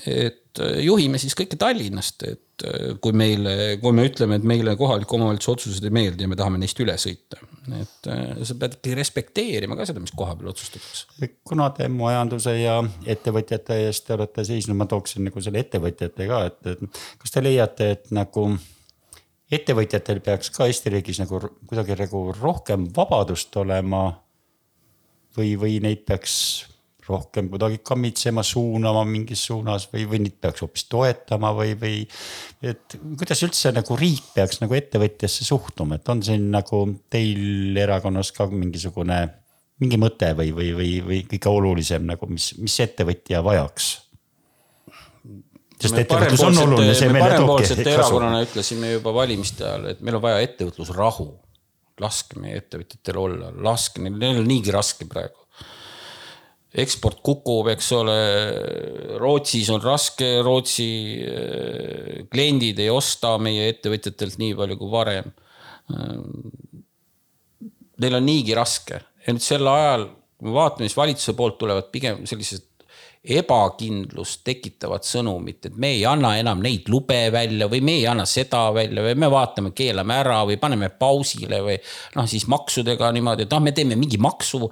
et 0.06 0.60
äh, 0.62 0.80
juhime 0.86 1.18
siis 1.18 1.34
kõike 1.38 1.58
Tallinnast, 1.58 2.22
et 2.28 2.64
äh, 2.66 2.92
kui 3.02 3.14
meile, 3.16 3.76
kui 3.82 3.94
me 3.96 4.04
ütleme, 4.06 4.38
et 4.38 4.46
meile 4.46 4.76
kohaliku 4.78 5.16
omavalitsuse 5.18 5.54
otsused 5.56 5.86
ei 5.88 5.94
meeldi 5.94 6.26
ja 6.26 6.30
me 6.30 6.38
tahame 6.38 6.60
neist 6.62 6.78
üle 6.82 6.94
sõita, 7.00 7.40
et 7.74 8.10
äh, 8.12 8.42
sa 8.46 8.56
pead 8.60 8.76
ikkagi 8.78 8.98
respekteerima 9.00 9.78
ka 9.78 9.88
seda, 9.90 10.02
mis 10.02 10.14
koha 10.14 10.36
peal 10.38 10.52
otsustatakse. 10.52 11.32
kuna 11.48 11.70
te 11.74 11.88
majanduse 11.90 12.54
ja 12.60 12.78
ettevõtjate 13.16 13.80
eest 13.86 14.06
te 14.06 14.14
olete 14.14 14.46
seisnud, 14.46 14.78
ma 14.78 14.86
tooksin 14.90 15.26
nagu 15.26 15.42
selle 15.42 15.64
ettevõtjate 15.64 16.28
ka, 16.30 16.44
et, 16.52 16.76
et 16.76 17.02
kas 17.24 17.34
te 17.34 17.42
leiate, 17.42 17.90
et 17.96 18.14
nagu 18.14 18.46
ettevõtjatel 19.50 20.22
peaks 20.22 20.52
ka 20.54 20.68
Eesti 20.70 20.92
riigis 20.94 21.18
nagu 21.22 21.40
kuidagi 21.66 21.96
nagu 21.98 22.28
rohkem 22.36 22.86
vabadust 22.94 23.56
olema 23.58 24.04
või, 25.36 25.54
või 25.60 25.78
neid 25.84 26.04
peaks 26.08 26.36
rohkem 27.10 27.48
kuidagi 27.50 27.80
kammitsema, 27.84 28.42
suunama 28.46 29.02
mingis 29.08 29.42
suunas 29.48 29.88
või, 29.92 30.04
või 30.10 30.22
neid 30.26 30.36
peaks 30.42 30.62
hoopis 30.64 30.86
toetama 30.90 31.52
või, 31.56 31.74
või. 31.80 32.02
et 32.62 32.96
kuidas 33.18 33.42
üldse 33.46 33.72
nagu 33.74 33.96
riik 33.98 34.32
peaks 34.36 34.60
nagu 34.62 34.76
ettevõtjasse 34.78 35.46
suhtuma, 35.46 35.98
et 35.98 36.12
on 36.12 36.22
siin 36.26 36.50
nagu 36.54 36.84
teil 37.12 37.76
erakonnas 37.80 38.32
ka 38.36 38.46
mingisugune, 38.52 39.22
mingi 39.82 39.98
mõte 40.00 40.30
või, 40.38 40.52
või, 40.56 40.70
või, 40.76 40.92
või 41.06 41.20
kõige 41.30 41.50
olulisem 41.50 42.06
nagu, 42.08 42.30
mis, 42.30 42.52
mis 42.60 42.78
ettevõtja 42.86 43.42
vajaks? 43.46 43.90
sest 45.80 45.96
ettevõtlus 45.96 46.42
on 46.44 46.58
oluline, 46.60 46.94
see 46.96 47.08
meile 47.08 47.38
toobki 47.40 47.86
erakonnana 47.88 48.42
ütlesime 48.44 48.90
juba 48.98 49.14
valimiste 49.16 49.64
ajal, 49.64 49.86
et 49.94 50.02
meil 50.04 50.18
on 50.18 50.24
vaja 50.26 50.42
ettevõtlusrahu. 50.44 51.30
Laske 52.00 52.40
meie 52.40 52.60
ettevõtjatel 52.60 53.20
olla, 53.20 53.52
laske 53.64 54.02
neil, 54.02 54.16
neil 54.20 54.42
on 54.42 54.48
niigi 54.50 54.74
raske 54.74 55.08
praegu 55.10 55.40
eksport 56.70 57.18
kukub, 57.26 57.66
eks 57.72 57.88
ole. 57.98 58.16
Rootsis 59.18 59.70
on 59.74 59.82
raske, 59.82 60.28
Rootsi 60.46 60.86
äh, 61.26 62.20
kliendid 62.30 62.78
ei 62.78 62.90
osta 62.94 63.34
meie 63.42 63.66
ettevõtjatelt 63.72 64.38
nii 64.38 64.54
palju 64.58 64.78
kui 64.78 64.92
varem. 64.92 65.32
Neil 68.00 68.16
on 68.16 68.22
niigi 68.22 68.54
raske 68.54 69.00
ja 69.00 69.34
nüüd 69.34 69.42
sel 69.42 69.66
ajal, 69.66 70.06
kui 70.38 70.46
me 70.48 70.54
vaatame, 70.54 70.86
siis 70.86 70.98
valitsuse 70.98 71.34
poolt 71.36 71.58
tulevad 71.60 71.90
pigem 71.92 72.22
sellised 72.30 72.69
ebakindlust 73.20 74.40
tekitavat 74.48 75.04
sõnumit, 75.04 75.66
et 75.68 75.74
me 75.76 75.90
ei 75.92 76.04
anna 76.08 76.30
enam 76.40 76.62
neid 76.64 76.86
lube 76.88 77.18
välja 77.32 77.66
või 77.68 77.82
me 77.84 77.98
ei 77.98 78.06
anna 78.08 78.24
seda 78.28 78.62
välja 78.72 79.04
või 79.04 79.18
me 79.20 79.28
vaatame, 79.32 79.74
keelame 79.76 80.16
ära 80.22 80.38
või 80.48 80.56
paneme 80.60 80.88
pausile 80.88 81.58
või 81.66 81.76
noh, 82.16 82.28
siis 82.30 82.46
maksudega 82.48 83.10
niimoodi, 83.12 83.44
et 83.44 83.52
noh, 83.52 83.60
me 83.60 83.74
teeme 83.76 83.98
mingi 84.00 84.16
maksu. 84.16 84.62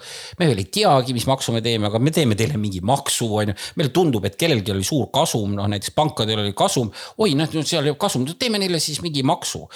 me 0.41 0.49
veel 0.49 0.65
ei 0.65 0.71
teagi, 0.73 1.13
mis 1.13 1.29
maksu 1.29 1.53
me 1.53 1.61
teeme, 1.65 1.91
aga 1.91 2.01
me 2.01 2.15
teeme 2.15 2.39
teile 2.41 2.57
mingi 2.57 2.81
maksu, 2.81 3.29
on 3.37 3.53
ju. 3.53 3.59
meile 3.77 3.93
tundub, 3.93 4.25
et 4.25 4.41
kellelgi 4.41 4.73
oli 4.73 4.85
suur 4.85 5.11
kasum, 5.13 5.53
noh 5.59 5.69
näiteks 5.69 5.93
pankadel 5.99 6.41
oli 6.47 6.57
kasum. 6.57 6.89
oi, 7.19 7.35
noh 7.37 7.53
seal 7.61 7.85
ei 7.85 7.93
ole 7.93 8.01
kasum, 8.01 8.25
teeme 8.33 8.63
neile 8.63 8.81
siis 8.81 9.03
mingi 9.05 9.23
maksu. 9.23 9.67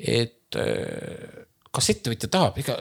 et 0.00 0.56
kas 1.74 1.90
ettevõtja 1.92 2.30
tahab, 2.30 2.56
ega 2.62 2.78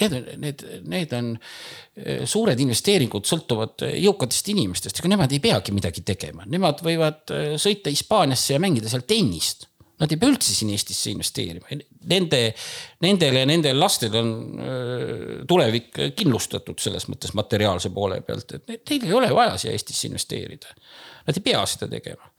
need, 0.00 0.30
need, 0.42 0.64
need 0.90 1.12
on 1.16 1.30
eh, 1.36 2.24
suured 2.28 2.60
investeeringud 2.64 3.28
sõltuvad 3.28 3.86
jõukatest 3.90 4.50
inimestest, 4.54 5.00
ega 5.00 5.12
nemad 5.12 5.34
ei 5.34 5.42
peagi 5.44 5.74
midagi 5.76 6.04
tegema, 6.06 6.46
nemad 6.50 6.82
võivad 6.84 7.34
eh, 7.34 7.54
sõita 7.60 7.92
Hispaaniasse 7.92 8.56
ja 8.56 8.62
mängida 8.62 8.90
seal 8.92 9.06
tennist. 9.08 9.68
Nad 10.02 10.10
ei 10.10 10.18
pea 10.18 10.32
üldse 10.32 10.50
siin 10.50 10.72
Eestisse 10.74 11.12
investeerima, 11.12 11.76
nende, 12.10 12.40
nendel 13.04 13.36
ja 13.38 13.44
nendel 13.46 13.78
lastel 13.78 14.16
on 14.18 14.30
eh, 14.58 15.16
tulevik 15.48 16.02
kindlustatud 16.18 16.82
selles 16.82 17.06
mõttes 17.12 17.36
materiaalse 17.38 17.92
poole 17.94 18.18
pealt, 18.26 18.56
et 18.58 18.90
neil 18.90 19.06
ei 19.06 19.18
ole 19.20 19.30
vaja 19.34 19.58
siia 19.60 19.74
Eestisse 19.76 20.10
investeerida 20.10 20.74
Nad 21.24 21.38
ei 21.38 21.44
pea 21.44 21.62
seda 21.68 21.88
tegema. 21.88 22.30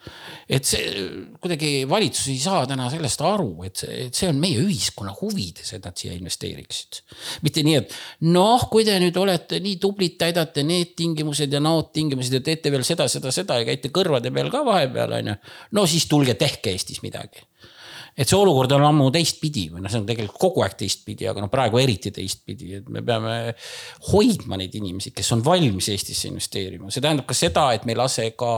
et 0.50 0.68
see 0.68 1.06
kuidagi 1.42 1.70
valitsus 1.90 2.28
ei 2.30 2.38
saa 2.38 2.68
täna 2.70 2.86
sellest 2.94 3.24
aru, 3.26 3.64
et 3.66 3.82
see, 3.82 4.28
on 4.30 4.38
meie 4.38 4.60
ühiskonna 4.62 5.16
huvides, 5.18 5.72
et 5.74 5.88
nad 5.88 5.98
siia 5.98 6.14
investeeriksid. 6.14 7.02
mitte 7.42 7.64
nii, 7.66 7.80
et 7.82 7.96
noh, 8.30 8.68
kui 8.70 8.86
te 8.86 9.00
nüüd 9.02 9.18
olete 9.18 9.60
nii 9.64 9.80
tublid, 9.82 10.20
täidate 10.22 10.64
need 10.64 10.94
tingimused 11.00 11.52
ja 11.52 11.64
naod 11.64 11.90
tingimused 11.96 12.38
ja 12.38 12.44
teete 12.46 12.74
veel 12.74 12.86
seda, 12.86 13.10
seda, 13.10 13.34
seda 13.34 13.60
ja 13.62 13.70
käite 13.72 13.90
kõrvade 13.96 14.34
peal 14.34 14.54
ka 14.54 14.62
vahepeal 14.68 15.18
on 15.20 15.34
ju. 15.34 15.40
no 15.80 15.88
siis 15.90 16.06
tulge 16.12 16.38
tehke 16.38 16.76
Eestis 16.76 17.02
midagi 17.06 17.42
et 18.16 18.30
see 18.30 18.38
olukord 18.38 18.72
on 18.78 18.86
ammu 18.88 19.10
teistpidi 19.12 19.66
või 19.74 19.84
noh, 19.84 19.92
see 19.92 20.00
on 20.00 20.08
tegelikult 20.08 20.40
kogu 20.40 20.64
aeg 20.64 20.78
teistpidi, 20.80 21.28
aga 21.28 21.44
noh, 21.44 21.52
praegu 21.52 21.82
eriti 21.82 22.14
teistpidi, 22.16 22.78
et 22.80 22.88
me 22.92 23.04
peame 23.06 23.36
hoidma 24.12 24.60
neid 24.62 24.76
inimesi, 24.80 25.12
kes 25.16 25.34
on 25.36 25.44
valmis 25.46 25.92
Eestisse 25.92 26.30
investeerima, 26.32 26.92
see 26.94 27.04
tähendab 27.04 27.28
ka 27.28 27.36
seda, 27.38 27.68
et 27.76 27.84
me 27.84 27.96
ei 27.96 28.00
lase 28.00 28.30
ka 28.40 28.54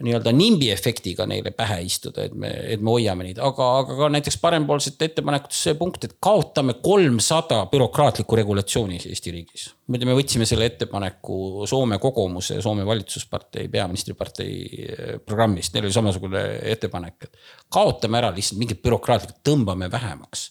nii-öelda 0.00 0.32
nimbi 0.32 0.70
efektiga 0.72 1.26
neile 1.28 1.50
pähe 1.52 1.76
istuda, 1.84 2.24
et 2.24 2.34
me, 2.38 2.48
et 2.72 2.80
me 2.80 2.94
hoiame 2.94 3.26
neid, 3.26 3.40
aga, 3.44 3.66
aga 3.82 3.96
ka 3.98 4.08
näiteks 4.14 4.38
parempoolsete 4.40 5.10
ettepanekutes 5.10 5.58
see 5.66 5.74
punkt, 5.76 6.06
et 6.06 6.14
kaotame 6.22 6.78
kolmsada 6.80 7.58
bürokraatlikku 7.72 8.38
regulatsiooni 8.40 9.02
Eesti 9.02 9.34
riigis. 9.34 9.66
muide, 9.92 10.08
me 10.08 10.16
võtsime 10.16 10.46
selle 10.48 10.70
ettepaneku 10.70 11.66
Soome 11.68 11.98
kogumuse, 12.00 12.56
Soome 12.64 12.86
valitsuspartei, 12.88 13.68
peaministripartei 13.72 14.54
eh, 14.86 15.10
programmist, 15.26 15.74
neil 15.74 15.90
oli 15.90 15.96
samasugune 15.98 16.44
ettepanek, 16.72 17.28
et 17.28 17.36
kaotame 17.68 18.22
ära 18.22 18.30
lihtsalt 18.32 18.62
mingid 18.62 18.80
bürokraatlikud, 18.84 19.42
tõmbame 19.44 19.90
vähemaks. 19.92 20.46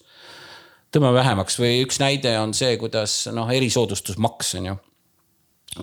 tõmbame 0.93 1.17
vähemaks 1.17 1.57
või 1.57 1.81
üks 1.87 1.97
näide 2.03 2.35
on 2.43 2.53
see, 2.53 2.77
kuidas 2.77 3.23
noh, 3.33 3.49
erisoodustusmaks 3.49 4.53
on 4.61 4.69
ju, 4.69 4.77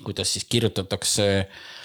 kuidas 0.05 0.37
siis 0.37 0.47
kirjutatakse 0.47 1.29
Äh, 1.49 1.78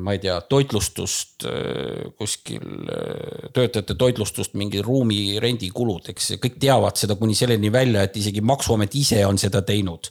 ma 0.00 0.14
ei 0.14 0.20
tea, 0.22 0.38
toitlustust 0.48 1.44
äh, 1.44 2.06
kuskil, 2.16 2.62
äh, 2.88 3.50
töötajate 3.52 3.96
toitlustust, 4.00 4.54
mingi 4.56 4.80
ruumi 4.84 5.36
rendikulud, 5.44 6.08
eks 6.08 6.32
kõik 6.40 6.56
teavad 6.62 6.96
seda 6.96 7.18
kuni 7.20 7.36
selleni 7.36 7.72
välja, 7.72 8.06
et 8.06 8.16
isegi 8.16 8.40
maksuamet 8.40 8.96
ise 8.96 9.20
on 9.28 9.40
seda 9.40 9.60
teinud. 9.66 10.08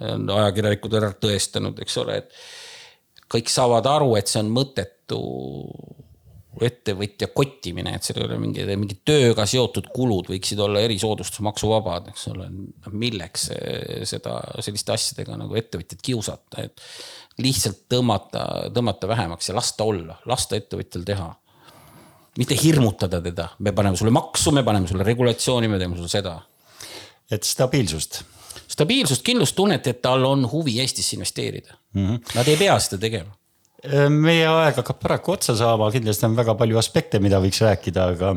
ajakirjanikud 0.00 0.92
on 0.94 1.04
ära 1.04 1.14
tõestanud, 1.22 1.78
eks 1.82 1.96
ole, 2.02 2.18
et 2.24 3.30
kõik 3.30 3.50
saavad 3.52 3.86
aru, 3.86 4.16
et 4.18 4.30
see 4.30 4.42
on 4.42 4.50
mõttetu 4.58 5.22
ettevõtja 6.60 7.28
kottimine, 7.30 7.94
et 7.94 8.04
seal 8.04 8.18
ei 8.18 8.26
ole 8.26 8.36
mingi, 8.42 8.64
mingi 8.74 8.96
tööga 9.06 9.46
seotud 9.48 9.86
kulud 9.94 10.32
võiksid 10.32 10.58
olla 10.60 10.82
erisoodustusmaksuvabad, 10.82 12.10
eks 12.10 12.26
ole. 12.32 12.48
milleks 12.90 13.46
seda 14.10 14.34
selliste 14.58 14.92
asjadega 14.96 15.38
nagu 15.40 15.56
ettevõtjat 15.56 16.02
kiusata, 16.02 16.66
et 16.66 16.82
lihtsalt 17.38 17.86
tõmmata, 17.88 18.46
tõmmata 18.74 19.08
vähemaks 19.08 19.48
ja 19.48 19.54
lasta 19.56 19.84
olla, 19.84 20.18
lasta 20.26 20.56
ettevõtjal 20.56 21.04
teha. 21.04 21.34
mitte 22.38 22.54
hirmutada 22.62 23.20
teda, 23.20 23.48
me 23.58 23.72
paneme 23.72 23.96
sulle 23.96 24.10
maksu, 24.10 24.52
me 24.52 24.62
paneme 24.62 24.88
sulle 24.88 25.04
regulatsiooni, 25.04 25.68
me 25.68 25.78
teeme 25.78 25.96
sulle 25.96 26.08
seda. 26.08 26.40
et 27.30 27.42
stabiilsust. 27.42 28.22
stabiilsust, 28.68 29.22
kindlustunnet, 29.22 29.86
et 29.86 30.02
tal 30.02 30.24
on 30.24 30.50
huvi 30.52 30.80
Eestisse 30.80 31.16
investeerida 31.16 31.74
mm. 31.94 32.06
-hmm. 32.06 32.34
Nad 32.34 32.48
ei 32.48 32.56
pea 32.56 32.78
seda 32.78 32.98
tegema 32.98 33.40
meie 34.12 34.46
aeg 34.46 34.76
hakkab 34.76 34.98
paraku 35.00 35.32
otsa 35.32 35.56
saama, 35.56 35.90
kindlasti 35.90 36.26
on 36.26 36.36
väga 36.36 36.54
palju 36.54 36.78
aspekte, 36.78 37.18
mida 37.18 37.40
võiks 37.40 37.62
rääkida, 37.64 38.08
aga, 38.12 38.34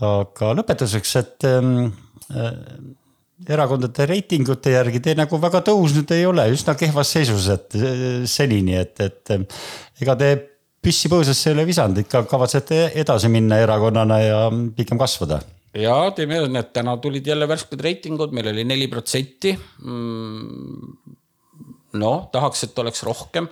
aga 0.00 0.54
lõpetuseks, 0.58 1.16
et 1.20 1.46
ähm, 1.46 1.92
äh, 2.34 2.50
erakondade 3.48 4.06
reitingute 4.08 4.74
järgi 4.74 5.00
te 5.04 5.14
nagu 5.18 5.40
väga 5.40 5.62
tõusnud 5.70 6.10
ei 6.16 6.26
ole, 6.28 6.48
üsna 6.54 6.74
kehvas 6.78 7.12
seisus, 7.16 7.48
et 7.52 7.78
äh, 7.78 8.02
senini, 8.28 8.76
et, 8.80 8.96
et 9.00 9.34
äh, 9.36 9.62
ega 10.02 10.16
te 10.20 10.34
püssi 10.80 11.10
põõsasse 11.12 11.50
ei 11.50 11.56
ole 11.56 11.68
visanud, 11.68 12.02
ikka 12.02 12.24
kavatsete 12.28 12.90
edasi 13.00 13.30
minna 13.32 13.60
erakonnana 13.60 14.20
ja 14.24 14.42
pigem 14.76 15.00
kasvada 15.00 15.40
ja 15.76 15.94
teeme, 16.16 16.40
näed, 16.50 16.72
täna 16.74 16.96
tulid 17.02 17.26
jälle 17.26 17.48
värsked 17.48 17.80
reitingud, 17.80 18.32
meil 18.34 18.50
oli 18.50 18.64
neli 18.66 18.88
protsenti. 18.90 19.52
Mm, 19.84 20.96
noh, 22.00 22.26
tahaks, 22.32 22.64
et 22.66 22.78
oleks 22.78 23.04
rohkem 23.06 23.48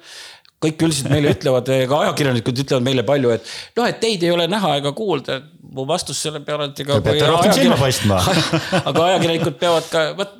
kõik 0.65 0.83
üldiselt 0.89 1.11
meile 1.13 1.33
ütlevad, 1.37 1.71
ka 1.91 2.01
ajakirjanikud 2.07 2.65
ütlevad 2.65 2.87
meile 2.87 3.05
palju, 3.07 3.31
et 3.37 3.47
noh, 3.79 3.87
et 3.87 4.01
teid 4.03 4.27
ei 4.27 4.33
ole 4.35 4.49
näha 4.51 4.75
ega 4.81 4.93
kuulda. 4.97 5.41
mu 5.69 5.85
vastus 5.87 6.19
selle 6.25 6.41
peale, 6.41 6.71
et 6.71 6.81
ega. 6.81 6.97
Te 6.99 7.13
peate 7.13 7.27
rohkem 7.29 7.53
silma 7.53 7.77
paistma 7.77 8.19
aga 8.89 9.07
ajakirjanikud 9.11 9.59
peavad 9.61 9.89
ka, 9.93 10.05
vot 10.19 10.39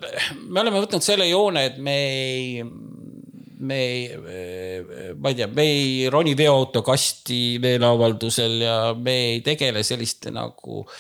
me 0.49 0.63
oleme 0.65 0.81
võtnud 0.83 1.05
selle 1.05 1.29
joone, 1.29 1.67
et 1.71 1.79
me 1.79 1.97
ei 2.11 2.63
me 3.59 3.79
ei, 3.83 4.05
ma 5.19 5.33
ei 5.33 5.35
tea, 5.35 5.49
me 5.51 5.65
ei 5.67 5.89
roni 6.11 6.37
veoautokasti 6.39 7.59
meeleavaldusel 7.63 8.61
ja 8.63 8.77
me 8.95 9.17
ei 9.33 9.41
tegele 9.43 9.83
selliste 9.83 10.31
nagu 10.31 10.85
äh, 10.85 10.93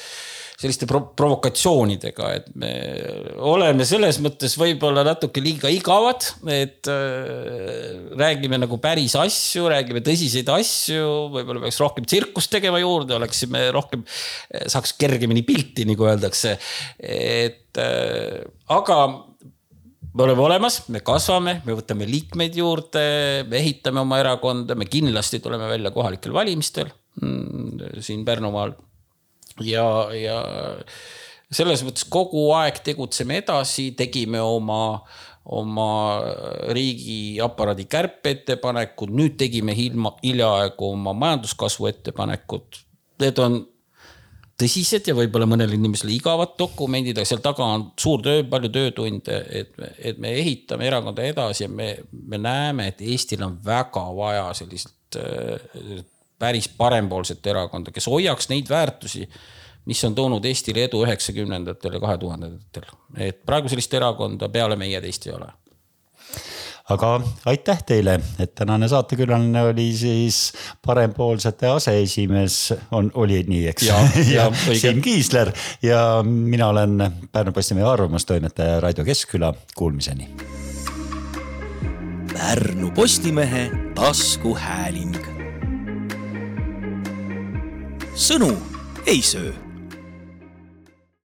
selliste 0.58 0.88
pro 0.90 1.04
provokatsioonidega, 1.18 2.28
et 2.34 2.48
me 2.58 2.72
oleme 3.46 3.86
selles 3.86 4.18
mõttes 4.24 4.56
võib-olla 4.58 5.04
natuke 5.06 5.42
liiga 5.42 5.70
igavad, 5.70 6.26
et 6.50 6.90
äh, 6.90 7.94
räägime 8.18 8.58
nagu 8.64 8.80
päris 8.82 9.14
asju, 9.18 9.68
räägime 9.70 10.02
tõsiseid 10.06 10.50
asju, 10.56 11.04
võib-olla 11.36 11.62
peaks 11.62 11.78
rohkem 11.82 12.08
tsirkust 12.08 12.50
tegema 12.56 12.82
juurde, 12.82 13.14
oleksime 13.20 13.68
rohkem, 13.74 14.02
saaks 14.66 14.96
kergemini 14.98 15.44
pilti, 15.46 15.86
nagu 15.88 16.10
öeldakse. 16.10 16.56
et 16.98 17.78
äh, 17.78 18.42
aga 18.74 18.98
me 20.18 20.26
oleme 20.26 20.42
olemas, 20.42 20.80
me 20.90 21.04
kasvame, 21.06 21.60
me 21.66 21.78
võtame 21.78 22.08
liikmeid 22.08 22.58
juurde, 22.58 23.06
me 23.46 23.60
ehitame 23.62 24.02
oma 24.02 24.18
erakonda, 24.18 24.74
me 24.74 24.90
kindlasti 24.90 25.38
tuleme 25.44 25.70
välja 25.70 25.94
kohalikel 25.94 26.34
valimistel 26.34 26.90
mm, 27.22 28.02
siin 28.02 28.26
Pärnumaal 28.26 28.74
ja, 29.66 29.86
ja 30.14 30.38
selles 31.50 31.82
mõttes 31.86 32.06
kogu 32.10 32.50
aeg 32.56 32.82
tegutseme 32.84 33.40
edasi, 33.42 33.90
tegime 33.96 34.40
oma, 34.44 35.00
oma 35.48 35.88
riigiaparaadi 36.76 37.88
kärpeettepanekud, 37.88 39.14
nüüd 39.14 39.38
tegime 39.40 39.76
hilma, 39.76 40.14
hiljaaegu 40.22 40.92
oma 40.92 41.16
majanduskasvu 41.16 41.88
ettepanekud. 41.92 42.82
Need 43.22 43.42
on 43.42 43.62
tõsised 44.58 45.06
ja 45.08 45.14
võib-olla 45.14 45.46
mõnele 45.48 45.76
inimesele 45.78 46.12
igavad 46.16 46.56
dokumendid, 46.58 47.18
aga 47.18 47.30
seal 47.30 47.42
taga 47.42 47.66
on 47.76 47.88
suur 47.98 48.22
töö, 48.26 48.42
palju 48.50 48.70
töötunde, 48.74 49.40
et, 49.62 49.72
et 50.02 50.18
me 50.20 50.34
ehitame 50.40 50.88
erakonda 50.90 51.24
edasi 51.26 51.64
ja 51.64 51.72
me, 51.72 51.92
me 52.10 52.40
näeme, 52.42 52.90
et 52.92 53.02
Eestil 53.06 53.44
on 53.46 53.58
väga 53.64 54.04
vaja 54.18 54.48
sellist 54.58 55.18
päris 56.38 56.68
parempoolset 56.68 57.46
erakonda, 57.46 57.90
kes 57.94 58.06
hoiaks 58.06 58.48
neid 58.48 58.68
väärtusi, 58.68 59.28
mis 59.88 60.04
on 60.04 60.14
toonud 60.14 60.44
Eestile 60.44 60.84
edu 60.84 61.04
üheksakümnendatel 61.06 61.96
ja 61.96 62.00
kahe 62.00 62.18
tuhandendatel. 62.18 62.90
et 63.16 63.46
praegu 63.46 63.68
sellist 63.68 63.94
erakonda 63.94 64.48
peale 64.48 64.76
meie 64.76 65.00
teist 65.00 65.26
ei 65.26 65.32
ole 65.32 65.52
aga 66.88 67.20
aitäh 67.46 67.82
teile, 67.86 68.20
et 68.40 68.54
tänane 68.54 68.88
saatekülaline 68.88 69.62
oli 69.62 69.92
siis 69.96 70.52
parempoolsete 70.86 71.68
aseesimees, 71.68 72.74
on, 72.92 73.10
oli 73.14 73.42
nii, 73.48 73.66
eks? 73.68 73.86
ja, 73.90 73.98
ja, 74.16 74.48
ja 74.68 74.78
Siim 74.78 75.02
Kiisler 75.02 75.52
ja 75.82 76.22
mina 76.24 76.68
olen 76.68 77.12
Pärnu 77.32 77.52
Postimehe 77.52 77.86
arvamustoimetaja 77.86 78.80
Raido 78.80 79.04
Keskküla, 79.04 79.54
kuulmiseni. 79.76 80.30
Pärnu 82.32 82.90
Postimehe 82.90 83.70
taskuhääling 83.94 85.37
sõnu 88.18 88.50
ei 89.06 89.22
söö 89.22 89.67